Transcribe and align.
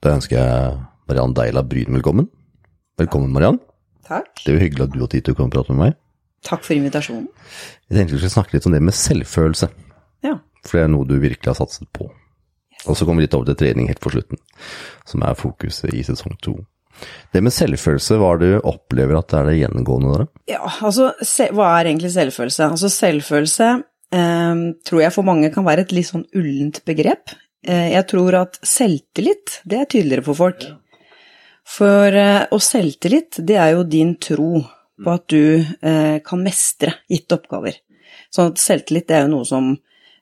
Da 0.00 0.14
ønsker 0.16 0.38
jeg 0.38 0.76
Mariann 1.10 1.34
Deila 1.36 1.62
Bryn 1.66 1.92
velkommen. 1.98 2.28
Velkommen, 3.00 3.32
Mariann. 3.34 3.58
Takk. 4.08 4.30
Det 4.42 4.48
er 4.52 4.56
jo 4.56 4.62
hyggelig 4.64 4.86
at 4.86 4.94
du 4.94 5.02
har 5.02 5.10
tid 5.12 5.26
til 5.26 5.34
å 5.34 5.38
komme 5.38 5.50
og 5.52 5.56
prate 5.58 5.74
med 5.76 5.82
meg. 5.84 5.98
Takk 6.46 6.64
for 6.64 6.72
invitasjonen. 6.76 7.26
Jeg 7.90 7.98
tenkte 7.98 8.16
vi 8.16 8.20
skulle 8.22 8.32
snakke 8.32 8.56
litt 8.56 8.68
om 8.68 8.72
det 8.76 8.80
med 8.86 8.96
selvfølelse, 8.96 9.68
Ja. 10.24 10.38
for 10.64 10.78
det 10.78 10.84
er 10.84 10.88
noe 10.94 11.04
du 11.04 11.18
virkelig 11.20 11.52
har 11.52 11.58
satset 11.60 11.88
på. 11.92 12.08
Og 12.88 12.96
så 12.96 13.04
kommer 13.04 13.20
vi 13.20 13.26
litt 13.26 13.34
over 13.36 13.44
til 13.52 13.58
trening 13.60 13.88
helt 13.88 14.00
på 14.00 14.10
slutten, 14.14 14.38
som 15.04 15.22
er 15.22 15.34
fokuset 15.36 15.92
i 15.92 16.00
sesong 16.02 16.38
to. 16.40 16.56
Det 17.32 17.42
med 17.42 17.52
selvfølelse, 17.52 18.16
hva 18.16 18.32
er 18.34 18.38
det 18.40 18.48
du 18.54 18.60
opplever 18.68 19.18
at 19.18 19.28
det 19.28 19.38
er 19.38 19.44
det 19.50 19.58
gjengående 19.60 20.16
der? 20.16 20.26
Ja, 20.48 20.64
altså, 20.80 21.12
hva 21.52 21.68
er 21.80 21.84
egentlig 21.92 22.12
selvfølelse? 22.16 22.70
Altså, 22.72 22.88
selvfølelse 22.88 23.68
eh, 24.12 24.64
tror 24.84 25.00
jeg 25.04 25.12
for 25.12 25.22
mange 25.28 25.52
kan 25.52 25.64
være 25.64 25.80
et 25.84 25.92
litt 25.92 26.08
sånn 26.08 26.24
ullent 26.34 26.80
begrep. 26.88 27.36
Eh, 27.66 27.90
jeg 27.92 28.06
tror 28.08 28.36
at 28.38 28.60
selvtillit, 28.64 29.60
det 29.68 29.80
er 29.80 29.90
tydeligere 29.90 30.24
for 30.30 30.38
folk. 30.38 30.64
For, 31.68 32.16
eh, 32.16 32.46
og 32.50 32.62
selvtillit, 32.64 33.42
det 33.46 33.58
er 33.60 33.74
jo 33.76 33.84
din 33.84 34.16
tro 34.16 34.64
på 35.00 35.12
at 35.12 35.28
du 35.28 35.60
eh, 35.60 36.18
kan 36.24 36.42
mestre 36.44 36.96
gitte 37.08 37.36
oppgaver. 37.36 37.76
Sånn 38.32 38.52
at 38.52 38.62
selvtillit, 38.62 39.08
det 39.08 39.18
er 39.18 39.26
jo 39.26 39.34
noe 39.36 39.48
som 39.48 39.74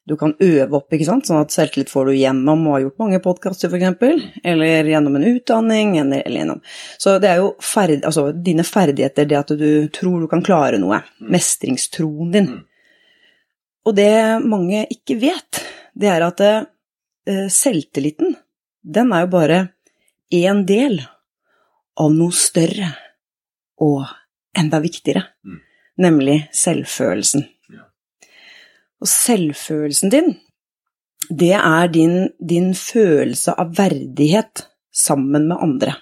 du 0.09 0.15
kan 0.17 0.33
øve 0.41 0.79
opp, 0.79 0.89
ikke 0.93 1.07
sant. 1.07 1.29
Sånn 1.29 1.43
at 1.43 1.53
selvtillit 1.53 1.91
får 1.93 2.09
du 2.09 2.17
gjennom 2.17 2.65
å 2.67 2.75
ha 2.75 2.81
gjort 2.83 3.03
mange 3.03 3.21
podkaster, 3.23 3.69
f.eks., 3.69 4.39
eller 4.43 4.89
gjennom 4.89 5.19
en 5.19 5.27
utdanning, 5.29 5.99
eller, 6.01 6.25
gjennom 6.33 6.63
Så 6.97 7.19
det 7.23 7.31
er 7.31 7.43
jo 7.43 7.53
ferd, 7.63 8.01
altså, 8.09 8.31
dine 8.33 8.65
ferdigheter, 8.65 9.29
det 9.29 9.39
at 9.39 9.53
du 9.61 9.89
tror 9.93 10.25
du 10.25 10.31
kan 10.31 10.43
klare 10.45 10.81
noe. 10.81 11.03
Mestringstroen 11.21 12.33
din. 12.33 12.51
Og 13.85 13.97
det 13.97 14.11
mange 14.45 14.87
ikke 14.93 15.19
vet, 15.21 15.63
det 15.99 16.11
er 16.13 16.25
at 16.25 16.43
selvtilliten, 17.53 18.37
den 18.83 19.13
er 19.13 19.27
jo 19.27 19.31
bare 19.35 19.59
én 20.33 20.65
del 20.69 21.01
av 21.99 22.13
noe 22.15 22.35
større 22.35 22.93
og 23.85 24.09
enda 24.59 24.81
viktigere, 24.83 25.25
nemlig 26.01 26.41
selvfølelsen. 26.55 27.47
Og 28.99 29.11
selvfølelsen 29.11 30.11
din, 30.11 30.33
det 31.29 31.55
er 31.55 31.91
din, 31.93 32.17
din 32.41 32.73
følelse 32.75 33.55
av 33.61 33.75
verdighet 33.79 34.65
sammen 34.95 35.47
med 35.51 35.63
andre. 35.63 35.95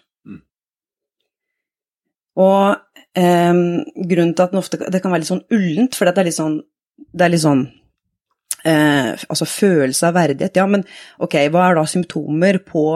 Og 2.37 2.77
eh, 3.17 3.53
grunnen 3.53 4.35
til 4.37 4.45
at 4.45 4.57
ofte 4.61 4.81
det 4.93 5.01
kan 5.03 5.13
være 5.13 5.25
litt 5.25 5.33
sånn 5.33 5.45
ullent, 5.53 5.97
for 5.97 6.09
det 6.09 6.21
er 6.21 6.29
litt 6.29 6.39
sånn, 6.39 6.59
det 6.97 7.27
er 7.27 7.33
litt 7.33 7.45
sånn 7.45 7.67
eh, 8.67 9.13
Altså 9.29 9.47
følelse 9.49 10.09
av 10.09 10.17
verdighet, 10.19 10.59
ja, 10.59 10.67
men 10.71 10.85
ok, 11.23 11.39
hva 11.55 11.69
er 11.71 11.79
da 11.79 11.85
symptomer 11.89 12.59
på 12.67 12.87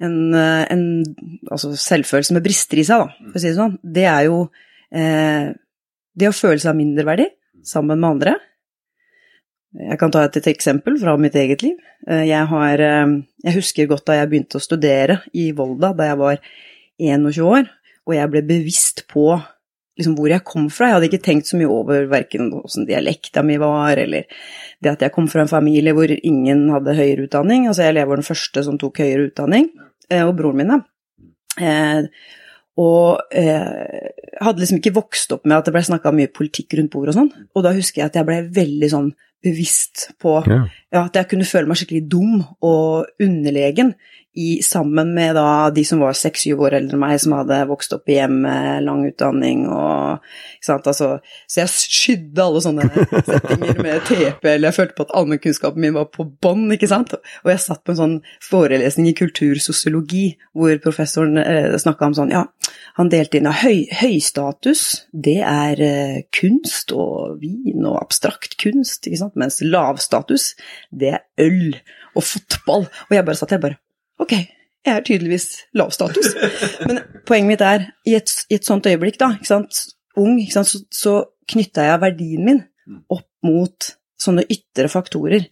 en, 0.00 0.18
eh, 0.34 0.64
en 0.72 0.84
altså 1.50 1.74
selvfølelse 1.76 2.36
med 2.36 2.46
brister 2.46 2.80
i 2.80 2.86
seg, 2.88 3.02
da, 3.04 3.30
for 3.30 3.36
å 3.36 3.42
si 3.42 3.50
det 3.50 3.58
sånn? 3.58 3.74
Det 3.82 4.06
er 4.08 4.28
jo 4.28 4.38
eh, 4.94 5.50
det 6.20 6.30
å 6.30 6.36
føle 6.36 6.62
seg 6.62 6.78
mindreverdig 6.78 7.28
sammen 7.66 8.00
med 8.00 8.10
andre. 8.14 8.38
Jeg 9.70 10.00
kan 10.00 10.10
ta 10.10 10.24
et, 10.26 10.40
et 10.40 10.48
eksempel 10.50 10.96
fra 10.98 11.14
mitt 11.20 11.36
eget 11.38 11.62
liv. 11.62 11.76
Eh, 12.08 12.24
Jeg, 12.30 12.46
har, 12.50 12.80
eh, 12.82 13.12
jeg 13.44 13.58
husker 13.60 13.90
godt 13.90 14.08
da 14.08 14.16
jeg 14.18 14.30
begynte 14.32 14.58
å 14.58 14.64
studere 14.64 15.20
i 15.36 15.50
Volda 15.56 15.92
da 15.94 16.08
jeg 16.10 16.18
var 16.18 16.40
21 17.00 17.44
år, 17.46 17.68
og 18.08 18.16
jeg 18.16 18.32
ble 18.32 18.42
bevisst 18.48 19.04
på 19.12 19.28
liksom, 20.00 20.16
hvor 20.18 20.32
jeg 20.32 20.44
kom 20.48 20.66
fra. 20.72 20.88
Jeg 20.88 20.96
hadde 20.98 21.08
ikke 21.10 21.22
tenkt 21.28 21.50
så 21.50 21.60
mye 21.60 21.70
over 21.70 22.08
verken 22.10 22.50
åssen 22.58 22.88
dialekta 22.88 23.44
mi 23.46 23.60
var, 23.60 24.00
eller 24.00 24.26
det 24.80 24.94
at 24.94 25.06
jeg 25.06 25.14
kom 25.14 25.28
fra 25.30 25.44
en 25.44 25.52
familie 25.52 25.94
hvor 25.96 26.10
ingen 26.10 26.66
hadde 26.74 26.96
høyere 26.98 27.28
utdanning. 27.28 27.68
Altså, 27.70 27.86
jeg 27.86 28.08
var 28.08 28.20
den 28.20 28.26
første 28.26 28.66
som 28.66 28.80
tok 28.80 29.02
høyere 29.04 29.28
utdanning, 29.30 29.70
eh, 30.10 30.24
og 30.24 30.34
broren 30.40 30.62
min, 30.62 30.74
da. 30.74 30.80
Eh, 31.60 32.36
og 32.80 33.34
eh, 33.36 34.10
hadde 34.40 34.62
liksom 34.62 34.78
ikke 34.80 34.94
vokst 34.96 35.34
opp 35.34 35.44
med 35.44 35.58
at 35.58 35.66
det 35.68 35.74
ble 35.74 35.82
snakka 35.84 36.12
mye 36.16 36.30
politikk 36.32 36.78
rundt 36.78 36.92
bordet 36.94 37.14
og 37.14 37.18
sånn. 37.18 37.34
Og 37.54 37.66
da 37.66 37.74
husker 37.76 38.02
jeg 38.02 38.12
at 38.12 38.16
jeg 38.20 38.28
ble 38.28 38.38
veldig 38.56 38.90
sånn 38.92 39.10
bevisst 39.44 40.10
på 40.20 40.36
Ja. 40.46 40.62
ja, 40.92 41.04
at 41.06 41.16
jeg 41.16 41.28
kunne 41.30 41.48
føle 41.48 41.68
meg 41.68 41.80
skikkelig 41.80 42.04
dum 42.12 42.40
og 42.60 43.08
underlegen 43.22 43.94
i, 44.34 44.62
sammen 44.62 45.14
med 45.14 45.34
da 45.34 45.70
de 45.74 45.82
som 45.86 45.98
var 46.02 46.14
seks-syv 46.14 46.60
år 46.62 46.76
eldre 46.78 46.94
enn 46.94 47.02
meg, 47.02 47.16
som 47.18 47.34
hadde 47.34 47.56
vokst 47.66 47.94
opp 47.96 48.10
i 48.10 48.14
hjem 48.14 48.36
med 48.44 48.84
lang 48.86 49.02
utdanning 49.08 49.64
og 49.66 50.22
altså, 50.70 51.08
Så 51.50 51.60
jeg 51.60 51.72
skydde 51.72 52.44
alle 52.44 52.62
sånne 52.62 52.86
settinger 53.26 53.80
med 53.82 54.06
TP, 54.06 54.46
eller 54.52 54.68
jeg 54.68 54.76
følte 54.76 54.96
på 54.98 55.06
at 55.08 55.14
allmennkunnskapen 55.18 55.82
min 55.82 55.96
var 55.98 56.06
på 56.14 56.28
bånn, 56.42 56.68
ikke 56.76 56.90
sant. 56.90 57.16
Og 57.42 57.50
jeg 57.50 57.62
satt 57.64 57.82
på 57.82 57.94
en 57.94 58.00
sånn 58.00 58.16
forelesning 58.46 59.10
i 59.10 59.16
kultursosiologi 59.18 60.24
hvor 60.54 60.78
professoren 60.84 61.40
eh, 61.42 61.74
snakka 61.80 62.10
om 62.10 62.16
sånn, 62.20 62.34
ja, 62.34 62.46
han 63.00 63.10
delte 63.10 63.40
inn 63.40 63.50
av 63.50 63.58
høy, 63.64 63.88
høystatus, 63.98 64.86
det 65.10 65.40
er 65.42 65.82
eh, 65.82 66.16
kunst 66.36 66.94
og 66.94 67.40
vin 67.42 67.82
og 67.82 67.98
abstrakt 68.04 68.58
kunst, 68.62 69.08
ikke 69.08 69.24
sant, 69.24 69.38
mens 69.40 69.58
lavstatus, 69.64 70.52
det 70.94 71.16
er 71.18 71.24
øl 71.42 71.80
og 72.14 72.26
fotball. 72.26 72.90
Og 73.08 73.16
jeg 73.16 73.26
bare 73.26 73.40
satt 73.40 73.54
der 73.56 73.62
bare 73.62 73.80
Ok, 74.20 74.32
jeg 74.86 74.92
er 74.96 75.04
tydeligvis 75.06 75.46
lav 75.76 75.92
status. 75.94 76.32
Men 76.88 77.02
poenget 77.28 77.48
mitt 77.54 77.64
er, 77.64 77.86
i 78.08 78.16
et, 78.18 78.32
i 78.50 78.58
et 78.58 78.66
sånt 78.66 78.86
øyeblikk, 78.90 79.18
da, 79.20 79.32
ikke 79.38 79.50
sant, 79.50 79.84
ung, 80.20 80.38
ikke 80.40 80.58
sant, 80.58 80.70
så, 80.70 80.82
så 80.92 81.14
knytta 81.50 81.86
jeg 81.88 82.02
verdien 82.02 82.44
min 82.46 82.62
opp 83.12 83.26
mot 83.46 83.92
sånne 84.20 84.44
ytre 84.52 84.88
faktorer 84.92 85.46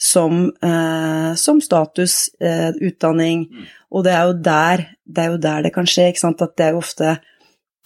som, 0.00 0.46
eh, 0.64 1.34
som 1.36 1.60
status, 1.60 2.30
eh, 2.40 2.70
utdanning, 2.88 3.44
og 3.92 4.04
det 4.06 4.14
er 4.16 4.32
der 4.32 4.84
det, 5.04 5.24
er 5.24 5.30
jo 5.34 5.38
der 5.42 5.62
det 5.66 5.72
kan 5.74 5.86
skje, 5.88 6.08
ikke 6.10 6.22
sant, 6.22 6.42
at 6.42 6.54
det 6.56 6.66
er 6.66 6.72
jo 6.72 6.80
ofte 6.80 7.10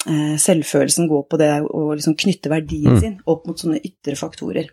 eh, 0.07 0.37
selvfølelsen 0.39 1.09
går 1.11 1.25
på 1.31 1.41
det 1.41 1.51
å 1.67 1.89
liksom 1.95 2.15
knytte 2.19 2.53
verdien 2.53 2.95
Mm. 2.95 3.01
sin 3.03 3.17
opp 3.27 3.47
mot 3.47 3.59
sånne 3.59 3.81
ytre 3.83 4.15
faktorer. 4.17 4.71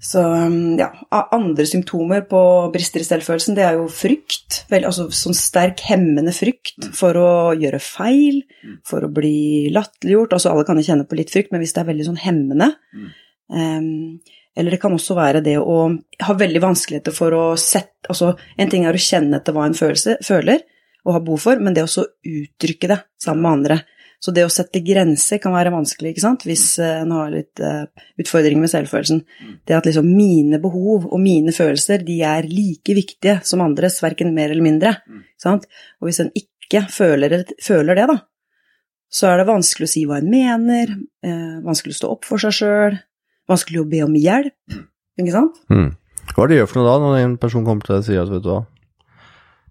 Så 0.00 0.22
um, 0.24 0.78
ja, 0.80 0.88
andre 1.36 1.66
symptomer 1.68 2.22
på 2.28 2.40
brister 2.72 3.02
i 3.02 3.06
selvfølelsen, 3.06 3.56
det 3.58 3.66
er 3.66 3.76
jo 3.76 3.84
frykt. 3.92 4.62
Vel, 4.72 4.86
altså 4.88 5.10
sånn 5.12 5.36
sterk 5.36 5.82
hemmende 5.90 6.32
frykt 6.32 6.88
for 6.96 7.18
å 7.20 7.30
gjøre 7.60 7.82
feil, 7.84 8.40
for 8.88 9.04
å 9.04 9.12
bli 9.12 9.68
latterliggjort. 9.74 10.38
Altså 10.38 10.54
alle 10.54 10.64
kan 10.68 10.80
jo 10.80 10.86
kjenne 10.88 11.04
på 11.08 11.20
litt 11.20 11.32
frykt, 11.32 11.52
men 11.52 11.60
hvis 11.60 11.76
det 11.76 11.84
er 11.84 11.90
veldig 11.92 12.08
sånn 12.08 12.20
hemmende 12.22 12.72
um, 13.52 14.18
Eller 14.56 14.74
det 14.74 14.80
kan 14.82 14.96
også 14.96 15.14
være 15.18 15.44
det 15.44 15.58
å 15.60 15.78
ha 16.24 16.36
veldig 16.40 16.64
vanskeligheter 16.64 17.14
for 17.14 17.36
å 17.36 17.44
sette 17.60 18.08
Altså 18.10 18.32
en 18.58 18.72
ting 18.72 18.86
er 18.88 18.96
å 18.96 19.00
kjenne 19.04 19.36
etter 19.38 19.54
hva 19.54 19.68
en 19.68 19.76
følelse, 19.76 20.16
føler 20.24 20.64
og 21.06 21.14
har 21.14 21.22
behov 21.24 21.44
for, 21.44 21.60
men 21.60 21.76
det 21.76 21.84
å 21.86 22.04
uttrykke 22.28 22.88
det 22.90 22.98
sammen 23.20 23.44
med 23.44 23.52
andre. 23.52 23.76
Så 24.20 24.34
det 24.36 24.44
å 24.44 24.52
sette 24.52 24.82
grenser 24.84 25.40
kan 25.40 25.54
være 25.54 25.72
vanskelig, 25.72 26.12
ikke 26.12 26.24
sant, 26.26 26.42
hvis 26.44 26.64
eh, 26.82 26.98
en 27.06 27.14
har 27.16 27.30
litt 27.32 27.60
eh, 27.64 27.86
utfordringer 28.20 28.60
med 28.60 28.72
selvfølelsen. 28.72 29.22
Det 29.64 29.76
at 29.78 29.86
liksom 29.88 30.10
mine 30.12 30.60
behov 30.60 31.06
og 31.08 31.22
mine 31.22 31.54
følelser, 31.56 32.04
de 32.04 32.18
er 32.28 32.48
like 32.50 32.96
viktige 32.96 33.38
som 33.48 33.64
andres, 33.64 33.96
verken 34.04 34.34
mer 34.36 34.52
eller 34.52 34.66
mindre. 34.66 34.98
ikke 35.08 35.40
Sant? 35.40 35.64
Og 36.00 36.10
hvis 36.10 36.20
en 36.20 36.28
ikke 36.36 36.84
føler, 36.92 37.38
føler 37.64 37.96
det, 37.96 38.10
da, 38.12 38.18
så 39.10 39.30
er 39.30 39.40
det 39.40 39.48
vanskelig 39.48 39.88
å 39.88 39.92
si 39.94 40.04
hva 40.06 40.20
en 40.20 40.28
mener, 40.30 40.92
eh, 41.24 41.56
vanskelig 41.64 41.96
å 41.96 42.00
stå 42.02 42.10
opp 42.12 42.28
for 42.28 42.42
seg 42.42 42.54
sjøl, 42.60 43.00
vanskelig 43.50 43.80
å 43.80 43.88
be 43.88 44.04
om 44.04 44.20
hjelp, 44.20 44.76
ikke 45.18 45.34
sant? 45.34 45.64
Mm. 45.72 45.88
Hva 46.30 46.44
er 46.44 46.50
det 46.50 46.54
det 46.54 46.60
gjør 46.60 46.70
for 46.70 46.80
noe 46.80 46.90
da, 46.90 46.98
når 47.02 47.18
en 47.24 47.40
person 47.40 47.64
kommer 47.66 47.88
til 47.88 47.96
deg 47.96 48.04
og 48.04 48.06
sier 48.06 48.22
at 48.22 48.30
vet 48.30 48.44
du 48.44 48.52
hva, 48.52 48.60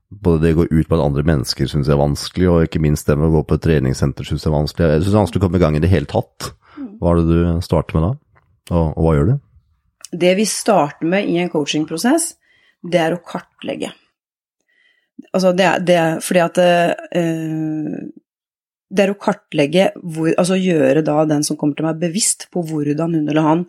både 0.09 0.42
det 0.42 0.53
å 0.56 0.62
gå 0.62 0.66
ut 0.72 0.90
på 0.90 0.97
andre 1.00 1.24
mennesker 1.28 1.70
syns 1.70 1.90
jeg 1.90 1.96
er 1.96 2.02
vanskelig, 2.02 2.47
og 2.50 2.66
ikke 2.66 2.81
minst 2.81 3.09
det 3.09 3.18
med 3.18 3.30
å 3.30 3.38
gå 3.38 3.44
på 3.50 3.59
et 3.59 3.66
treningssenter 3.68 4.25
syns 4.25 4.46
jeg 4.46 4.52
er 4.52 4.58
vanskelig. 4.58 4.88
Jeg 4.88 5.03
syns 5.03 5.12
det 5.12 5.16
er 5.16 5.22
vanskelig 5.22 5.42
å 5.42 5.46
komme 5.46 5.59
i 5.59 5.64
gang 5.64 5.78
i 5.78 5.84
det 5.84 5.92
hele 5.92 6.09
tatt. 6.09 6.52
Hva 7.00 7.14
er 7.14 7.22
det 7.22 7.30
du 7.30 7.64
starter 7.66 7.97
med 7.97 8.08
da, 8.08 8.12
og, 8.74 8.86
og 8.88 9.06
hva 9.06 9.16
gjør 9.16 9.30
du? 9.30 9.36
Det 10.09 10.31
vi 10.40 10.46
starter 10.50 11.09
med 11.09 11.30
i 11.30 11.38
en 11.42 11.52
coachingprosess, 11.53 12.31
det 12.90 13.02
er 13.03 13.14
å 13.14 13.22
kartlegge. 13.22 13.92
Altså 15.36 15.52
det 15.53 15.66
er, 15.68 15.84
det 15.84 15.98
er 16.00 16.22
fordi 16.24 16.42
at 16.42 16.60
eh, 16.63 17.95
Det 18.88 19.04
er 19.04 19.12
å 19.12 19.18
kartlegge 19.19 19.89
hvor 20.00 20.30
Altså 20.31 20.56
gjøre 20.56 21.04
da 21.04 21.25
den 21.28 21.44
som 21.44 21.57
kommer 21.60 21.75
til 21.75 21.86
meg, 21.89 22.00
bevisst 22.00 22.48
på 22.54 22.63
hvordan 22.66 23.18
hun 23.18 23.28
eller 23.28 23.45
han 23.45 23.66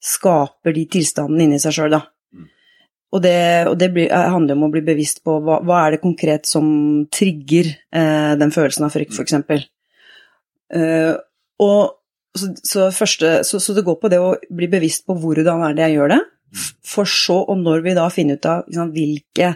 skaper 0.00 0.72
de 0.72 0.86
tilstandene 0.88 1.44
inni 1.44 1.58
seg 1.60 1.74
sjøl, 1.74 1.92
da. 1.92 2.00
Og 3.08 3.22
det, 3.24 3.38
og 3.70 3.78
det 3.80 3.88
blir, 3.94 4.10
eh, 4.12 4.30
handler 4.34 4.58
om 4.58 4.66
å 4.66 4.72
bli 4.72 4.82
bevisst 4.84 5.22
på 5.24 5.38
hva, 5.40 5.62
hva 5.64 5.84
er 5.86 5.94
det 5.94 6.02
konkret 6.02 6.48
som 6.48 6.66
trigger 7.14 7.70
eh, 7.72 8.34
den 8.40 8.52
følelsen 8.52 8.84
av 8.84 8.92
frykt, 8.92 9.16
f.eks. 9.16 9.64
Uh, 10.68 11.14
og 11.64 11.94
så, 12.36 12.50
så, 12.60 12.90
første, 12.92 13.38
så, 13.48 13.56
så 13.62 13.72
det 13.72 13.86
går 13.86 13.96
på 14.02 14.10
det 14.12 14.18
å 14.20 14.34
bli 14.52 14.68
bevisst 14.68 15.06
på 15.08 15.16
hvordan 15.16 15.64
er 15.64 15.78
det 15.78 15.86
jeg 15.86 15.96
gjør 15.96 16.12
det, 16.12 16.18
f- 16.52 16.74
for 16.84 17.08
så, 17.08 17.38
og 17.48 17.62
når 17.62 17.86
vi 17.86 17.94
da 17.96 18.04
finner 18.12 18.36
ut 18.36 18.48
av 18.50 18.68
liksom, 18.68 18.92
hvilke 18.92 19.54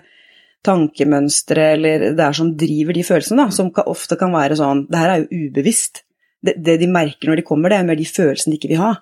tankemønstre 0.64 1.66
eller 1.74 2.06
det 2.16 2.24
er 2.24 2.38
som 2.38 2.54
driver 2.56 2.96
de 2.96 3.04
følelsene, 3.04 3.44
da, 3.44 3.54
som 3.54 3.68
ofte 3.92 4.16
kan 4.16 4.32
være 4.32 4.56
sånn 4.58 4.86
Det 4.88 5.00
her 5.00 5.12
er 5.12 5.24
jo 5.24 5.48
ubevisst. 5.48 6.04
Det, 6.42 6.56
det 6.66 6.76
de 6.80 6.88
merker 6.90 7.30
når 7.30 7.40
de 7.40 7.46
kommer, 7.46 7.70
det 7.70 7.78
er 7.78 7.86
mer 7.86 7.98
de 7.98 8.06
følelsene 8.08 8.54
de 8.54 8.58
ikke 8.58 8.72
vil 8.72 8.82
ha. 8.82 8.92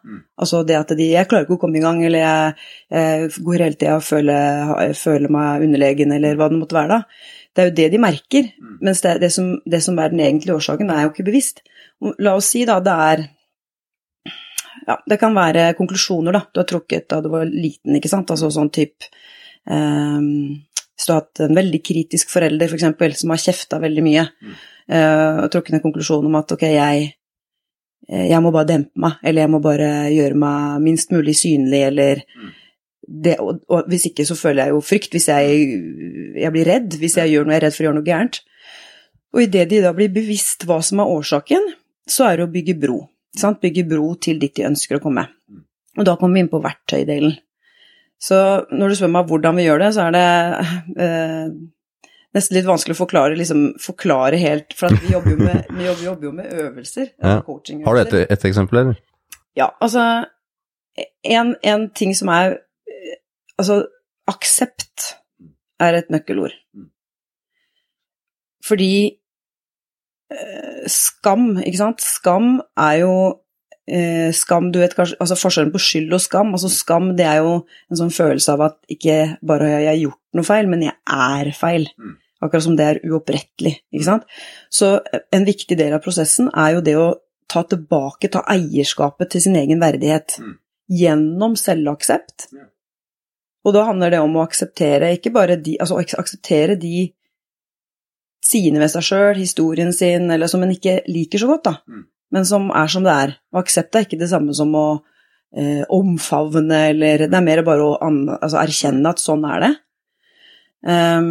Altså 0.41 0.63
det 0.69 0.77
at 0.77 0.95
de 0.97 1.11
Jeg 1.11 1.29
klarer 1.31 1.47
ikke 1.47 1.57
å 1.57 1.63
komme 1.63 1.81
i 1.81 1.85
gang, 1.85 2.03
eller 2.05 2.25
jeg, 2.25 2.55
jeg 2.93 3.31
går 3.47 3.65
hele 3.65 3.81
tida 3.81 3.97
og 3.97 4.07
føler, 4.07 4.95
føler 5.01 5.33
meg 5.33 5.67
underlegen, 5.67 6.13
eller 6.17 6.37
hva 6.37 6.51
det 6.53 6.61
måtte 6.61 6.77
være 6.77 6.99
da. 6.99 7.03
Det 7.51 7.63
er 7.63 7.71
jo 7.71 7.77
det 7.81 7.91
de 7.93 8.01
merker, 8.05 8.55
mens 8.85 9.03
det, 9.03 9.17
det, 9.25 9.33
som, 9.35 9.53
det 9.67 9.83
som 9.83 9.99
er 9.99 10.13
den 10.13 10.23
egentlige 10.23 10.61
årsaken, 10.61 10.93
er 10.93 11.07
jo 11.07 11.13
ikke 11.15 11.27
bevisst. 11.27 11.65
La 12.23 12.37
oss 12.39 12.53
si 12.53 12.63
da 12.69 12.79
det 12.85 12.97
er 13.11 13.27
ja, 14.87 14.97
det 15.07 15.19
kan 15.21 15.37
være 15.37 15.73
konklusjoner 15.79 16.35
da, 16.35 16.45
du 16.51 16.61
har 16.63 16.69
trukket 16.69 17.09
da 17.11 17.21
du 17.23 17.31
var 17.33 17.49
liten, 17.49 17.97
ikke 17.99 18.11
sant, 18.11 18.31
altså 18.33 18.51
sånn 18.55 18.73
type 18.75 19.11
um, 19.69 20.57
Hvis 20.71 21.07
du 21.07 21.13
har 21.13 21.23
hatt 21.23 21.43
en 21.45 21.57
veldig 21.57 21.81
kritisk 21.85 22.33
forelder, 22.33 22.69
for 22.69 22.79
eksempel, 22.79 23.15
som 23.17 23.33
har 23.33 23.43
kjefta 23.43 23.81
veldig 23.83 24.05
mye, 24.05 24.27
uh, 24.93 25.45
og 25.45 25.51
trukket 25.53 25.79
en 25.79 25.85
konklusjon 25.85 26.27
om 26.29 26.39
at 26.41 26.57
ok, 26.57 26.67
jeg, 26.75 27.11
jeg 28.09 28.41
må 28.43 28.53
bare 28.55 28.69
dempe 28.69 29.03
meg, 29.03 29.19
eller 29.23 29.45
jeg 29.45 29.53
må 29.53 29.61
bare 29.65 29.91
gjøre 30.11 30.39
meg 30.41 30.87
minst 30.87 31.13
mulig 31.15 31.37
synlig, 31.39 31.83
eller 31.91 32.23
det, 33.11 33.37
og, 33.43 33.61
og, 33.69 33.89
hvis 33.91 34.07
ikke 34.11 34.27
så 34.27 34.37
føler 34.39 34.65
jeg 34.65 34.75
jo 34.75 34.81
frykt, 34.85 35.15
hvis 35.15 35.29
jeg, 35.31 35.61
jeg 36.39 36.55
blir 36.55 36.69
redd, 36.69 36.97
hvis 37.01 37.19
jeg 37.19 37.33
gjør 37.33 37.47
noe 37.47 37.57
jeg 37.57 37.61
er 37.61 37.67
redd 37.67 37.77
for 37.77 37.85
å 37.85 37.89
gjøre 37.89 37.99
noe 37.99 38.07
gærent. 38.07 38.41
Og 39.35 39.45
idet 39.45 39.69
de 39.71 39.83
da 39.85 39.93
blir 39.95 40.13
bevisst 40.15 40.67
hva 40.67 40.81
som 40.83 41.03
er 41.03 41.11
årsaken, 41.11 41.69
så 42.11 42.27
er 42.27 42.39
det 42.39 42.47
å 42.47 42.53
bygge 42.55 42.77
bro. 42.83 43.01
Sant? 43.39 43.61
Bygge 43.63 43.87
bro 43.91 44.15
til 44.23 44.41
dit 44.43 44.55
de 44.57 44.67
ønsker 44.67 44.99
å 44.99 45.03
komme. 45.03 45.27
Og 45.99 46.07
da 46.07 46.17
kommer 46.19 46.39
vi 46.39 46.45
inn 46.45 46.53
på 46.53 46.63
verktøydelen. 46.63 47.37
Så 48.21 48.39
når 48.75 48.91
du 48.91 48.99
spør 48.99 49.13
meg 49.15 49.31
hvordan 49.31 49.57
vi 49.57 49.65
gjør 49.65 49.85
det, 49.85 49.93
så 49.97 50.09
er 50.09 50.17
det 50.17 50.25
eh, 51.01 51.47
nesten 52.37 52.57
litt 52.57 52.69
vanskelig 52.69 52.95
å 52.97 53.01
forklare, 53.03 53.37
liksom, 53.39 53.63
forklare 53.83 54.39
helt 54.41 54.75
For 54.79 54.95
vi 55.03 55.15
jobber, 55.15 55.35
jo 55.35 55.39
med, 55.41 55.71
vi 55.79 55.87
jobber, 55.89 56.05
jobber 56.05 56.29
jo 56.29 56.35
med 56.41 56.59
øvelser. 56.65 57.13
Ja. 57.19 57.39
coachingøvelser. 57.47 57.89
Har 57.89 57.99
du 57.99 58.19
et, 58.21 58.35
et 58.37 58.51
eksempel, 58.51 58.83
eller? 58.85 59.01
Ja, 59.59 59.71
altså 59.83 60.05
en, 61.25 61.55
en 61.63 61.89
ting 61.97 62.17
som 62.17 62.33
er 62.33 62.61
Altså, 63.61 63.83
aksept 64.25 65.19
er 65.85 65.99
et 65.99 66.07
nøkkelord. 66.09 66.55
Fordi 68.65 68.95
eh, 70.33 70.87
skam, 70.89 71.59
ikke 71.61 71.81
sant 71.81 72.01
Skam 72.01 72.55
er 72.81 72.95
jo 73.03 73.13
eh, 73.91 74.31
Skam, 74.37 74.71
du 74.73 74.79
vet 74.81 74.95
kanskje 74.97 75.19
Altså 75.21 75.37
forskjellen 75.39 75.73
på 75.75 75.83
skyld 75.83 76.15
og 76.17 76.23
skam. 76.23 76.55
Altså 76.57 76.71
skam, 76.73 77.13
det 77.19 77.27
er 77.29 77.43
jo 77.43 77.53
en 77.91 78.01
sånn 78.01 78.15
følelse 78.15 78.55
av 78.55 78.65
at 78.69 78.79
ikke 78.97 79.19
bare 79.47 79.71
har 79.75 79.85
jeg 79.91 80.05
gjort 80.07 80.21
noe 80.39 80.47
feil, 80.47 80.71
men 80.71 80.87
jeg 80.87 80.97
er 81.17 81.53
feil. 81.57 81.89
Akkurat 82.41 82.65
som 82.65 82.77
det 82.79 82.87
er 82.87 83.03
uopprettelig, 83.05 83.75
ikke 83.93 84.07
sant. 84.07 84.25
Så 84.73 84.95
eh, 85.13 85.27
en 85.37 85.45
viktig 85.49 85.77
del 85.77 85.93
av 85.97 86.03
prosessen 86.05 86.49
er 86.55 86.79
jo 86.79 86.85
det 86.87 86.97
å 86.97 87.09
ta 87.51 87.65
tilbake, 87.67 88.31
ta 88.31 88.45
eierskapet 88.49 89.33
til 89.35 89.43
sin 89.45 89.59
egen 89.59 89.83
verdighet. 89.83 90.39
Gjennom 90.91 91.57
selvaksept. 91.59 92.49
Og 93.67 93.75
da 93.77 93.85
handler 93.91 94.15
det 94.15 94.21
om 94.25 94.39
å 94.39 94.45
akseptere 94.47 95.13
ikke 95.19 95.35
bare 95.35 95.59
de 95.61 95.77
Altså 95.83 95.99
akseptere 96.01 96.79
de 96.81 97.11
sidene 98.41 98.81
ved 98.81 98.91
seg 98.95 99.05
sjøl, 99.05 99.37
historien 99.37 99.93
sin, 99.93 100.31
eller 100.33 100.49
som 100.51 100.63
en 100.65 100.73
ikke 100.73 101.03
liker 101.11 101.43
så 101.43 101.51
godt, 101.51 101.67
da, 101.69 101.75
Mm. 101.87 102.07
Men 102.35 102.47
som 102.47 102.71
er 102.75 102.91
som 102.91 103.07
det 103.07 103.15
er. 103.15 103.35
Og 103.53 103.63
aksept 103.65 103.97
er 103.97 104.07
ikke 104.07 104.21
det 104.21 104.31
samme 104.31 104.55
som 104.57 104.73
å 104.79 104.87
eh, 105.57 105.83
omfavne, 105.91 106.81
eller 106.93 107.27
Det 107.27 107.37
er 107.37 107.47
mer 107.47 107.63
bare 107.67 107.87
å 107.87 107.99
an, 108.07 108.23
altså, 108.39 108.61
erkjenne 108.63 109.13
at 109.13 109.23
sånn 109.23 109.47
er 109.51 109.67
det. 109.67 109.73
Um, 110.81 111.31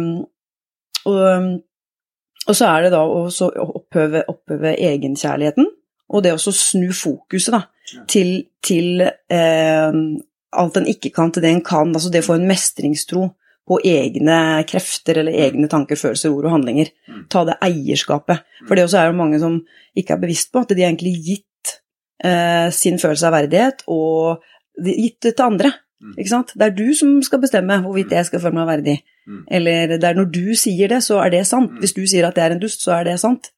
og, 1.08 1.48
og 2.46 2.54
så 2.54 2.68
er 2.68 2.86
det 2.86 2.92
da 2.94 3.00
å 3.02 3.24
opphøve, 3.26 4.22
opphøve 4.30 4.76
egenkjærligheten, 4.76 5.66
og 6.10 6.24
det 6.26 6.34
å 6.34 6.40
snu 6.54 6.90
fokuset 6.94 7.54
da, 7.54 7.64
til, 8.10 8.34
til 8.66 9.02
eh, 9.06 9.98
alt 10.50 10.78
en 10.78 10.88
ikke 10.90 11.12
kan, 11.14 11.32
til 11.32 11.44
det 11.44 11.52
en 11.54 11.64
kan. 11.64 11.92
Altså 11.94 12.10
det 12.12 12.24
å 12.24 12.30
få 12.30 12.38
en 12.38 12.48
mestringstro 12.50 13.28
på 13.70 13.76
egne 13.86 14.36
krefter 14.66 15.20
eller 15.22 15.36
egne 15.46 15.68
tanker, 15.70 15.98
følelser, 16.00 16.32
ord 16.34 16.48
og 16.48 16.56
handlinger. 16.56 16.88
Mm. 17.06 17.20
Ta 17.30 17.44
det 17.46 17.54
eierskapet. 17.62 18.40
For 18.66 18.74
det 18.74 18.88
også 18.88 18.98
er 18.98 19.12
jo 19.12 19.18
mange 19.20 19.38
som 19.42 19.60
ikke 19.98 20.16
er 20.16 20.22
bevisst 20.24 20.50
på 20.52 20.64
at 20.64 20.72
de 20.74 20.82
har 20.82 20.90
egentlig 20.90 21.12
gitt 21.28 21.76
eh, 22.26 22.66
sin 22.74 22.98
følelse 22.98 23.28
av 23.30 23.36
verdighet 23.38 23.84
og 23.86 24.42
de- 24.82 24.96
gitt 25.04 25.20
det 25.28 25.36
til 25.38 25.46
andre. 25.46 25.70
Mm. 26.00 26.16
Ikke 26.18 26.32
sant? 26.32 26.52
Det 26.56 26.66
er 26.66 26.74
du 26.74 26.88
som 26.96 27.14
skal 27.22 27.42
bestemme 27.42 27.78
hvorvidt 27.84 28.10
jeg 28.16 28.26
skal 28.26 28.40
føle 28.42 28.56
meg 28.58 28.68
verdig. 28.74 28.96
Mm. 29.28 29.40
Eller 29.60 29.94
det 30.00 30.04
er 30.10 30.18
når 30.18 30.30
du 30.34 30.42
sier 30.58 30.88
det, 30.90 31.02
så 31.06 31.20
er 31.22 31.30
det 31.36 31.44
sant. 31.46 31.70
Mm. 31.76 31.82
Hvis 31.84 31.94
du 31.94 32.02
sier 32.10 32.26
at 32.26 32.36
jeg 32.40 32.48
er 32.50 32.56
en 32.56 32.62
dust, 32.62 32.82
så 32.82 32.96
er 32.98 33.04
det 33.12 33.18
sant. 33.22 33.52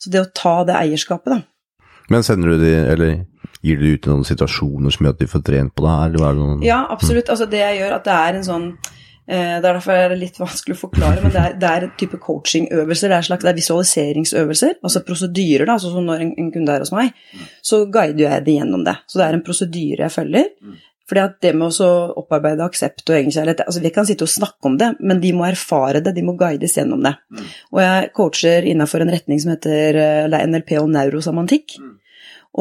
Så 0.00 0.08
det 0.14 0.22
å 0.24 0.30
ta 0.32 0.56
det 0.64 0.78
eierskapet, 0.78 1.34
da. 1.34 1.42
Men 2.10 2.24
sender 2.26 2.54
du 2.56 2.62
de, 2.64 2.70
eller 2.94 3.18
gir 3.62 3.76
du 3.76 3.90
ut 3.92 4.06
i 4.06 4.10
noen 4.10 4.24
situasjoner 4.24 4.90
som 4.94 5.04
gjør 5.04 5.12
at 5.12 5.20
de 5.20 5.28
får 5.28 5.42
trent 5.44 5.74
på 5.76 5.84
det 5.84 5.90
her, 5.98 6.14
eller 6.14 6.24
er 6.30 6.38
det 6.38 6.46
noen 6.46 6.62
Ja, 6.64 6.78
absolutt. 6.94 7.28
Altså 7.28 7.46
det 7.52 7.60
jeg 7.60 7.82
gjør, 7.82 7.92
at 7.98 8.06
det 8.08 8.14
er 8.16 8.38
en 8.38 8.46
sånn 8.46 8.64
Det 9.30 9.38
er 9.38 9.60
derfor 9.62 9.94
er 9.94 10.10
det 10.10 10.18
litt 10.18 10.38
vanskelig 10.40 10.74
å 10.74 10.80
forklare, 10.80 11.22
men 11.22 11.30
det 11.30 11.40
er, 11.40 11.52
det 11.60 11.68
er 11.70 11.84
en 11.86 11.92
type 12.00 12.18
coachingøvelser. 12.18 13.12
Det 13.12 13.18
er, 13.20 13.26
slags, 13.28 13.46
det 13.46 13.52
er 13.52 13.58
visualiseringsøvelser, 13.60 14.78
altså 14.82 15.02
prosedyrer. 15.06 15.68
da, 15.70 15.76
sånn 15.78 15.94
som 15.94 16.08
når 16.08 16.24
en, 16.24 16.32
en 16.42 16.52
kunde 16.54 16.74
er 16.74 16.82
hos 16.82 16.90
meg, 16.94 17.12
så 17.62 17.84
guider 17.86 18.24
jeg 18.24 18.46
det 18.48 18.56
gjennom 18.56 18.82
det. 18.86 18.96
Så 19.06 19.20
det 19.20 19.28
er 19.28 19.38
en 19.38 19.44
prosedyre 19.46 20.08
jeg 20.08 20.16
følger. 20.16 20.48
Fordi 21.10 21.22
at 21.24 21.38
det 21.42 21.50
med 21.58 21.74
å 21.82 21.90
opparbeide 22.20 22.62
aksept 22.62 23.02
og 23.10 23.16
egenkjærlighet 23.16 23.64
altså 23.64 23.80
Vi 23.82 23.90
kan 23.94 24.06
sitte 24.06 24.26
og 24.26 24.30
snakke 24.30 24.70
om 24.70 24.76
det, 24.78 24.92
men 25.02 25.22
de 25.22 25.32
må 25.34 25.46
erfare 25.48 26.02
det, 26.04 26.14
de 26.14 26.22
må 26.26 26.36
guides 26.38 26.76
gjennom 26.78 27.02
det. 27.02 27.16
Og 27.74 27.82
jeg 27.82 28.10
coacher 28.14 28.66
innenfor 28.70 29.02
en 29.02 29.10
retning 29.10 29.42
som 29.42 29.50
heter 29.56 29.98
eh, 29.98 30.40
NLP 30.46 30.76
og 30.78 30.90
neurosamantikk. 30.94 31.78
Mm. 31.82 31.96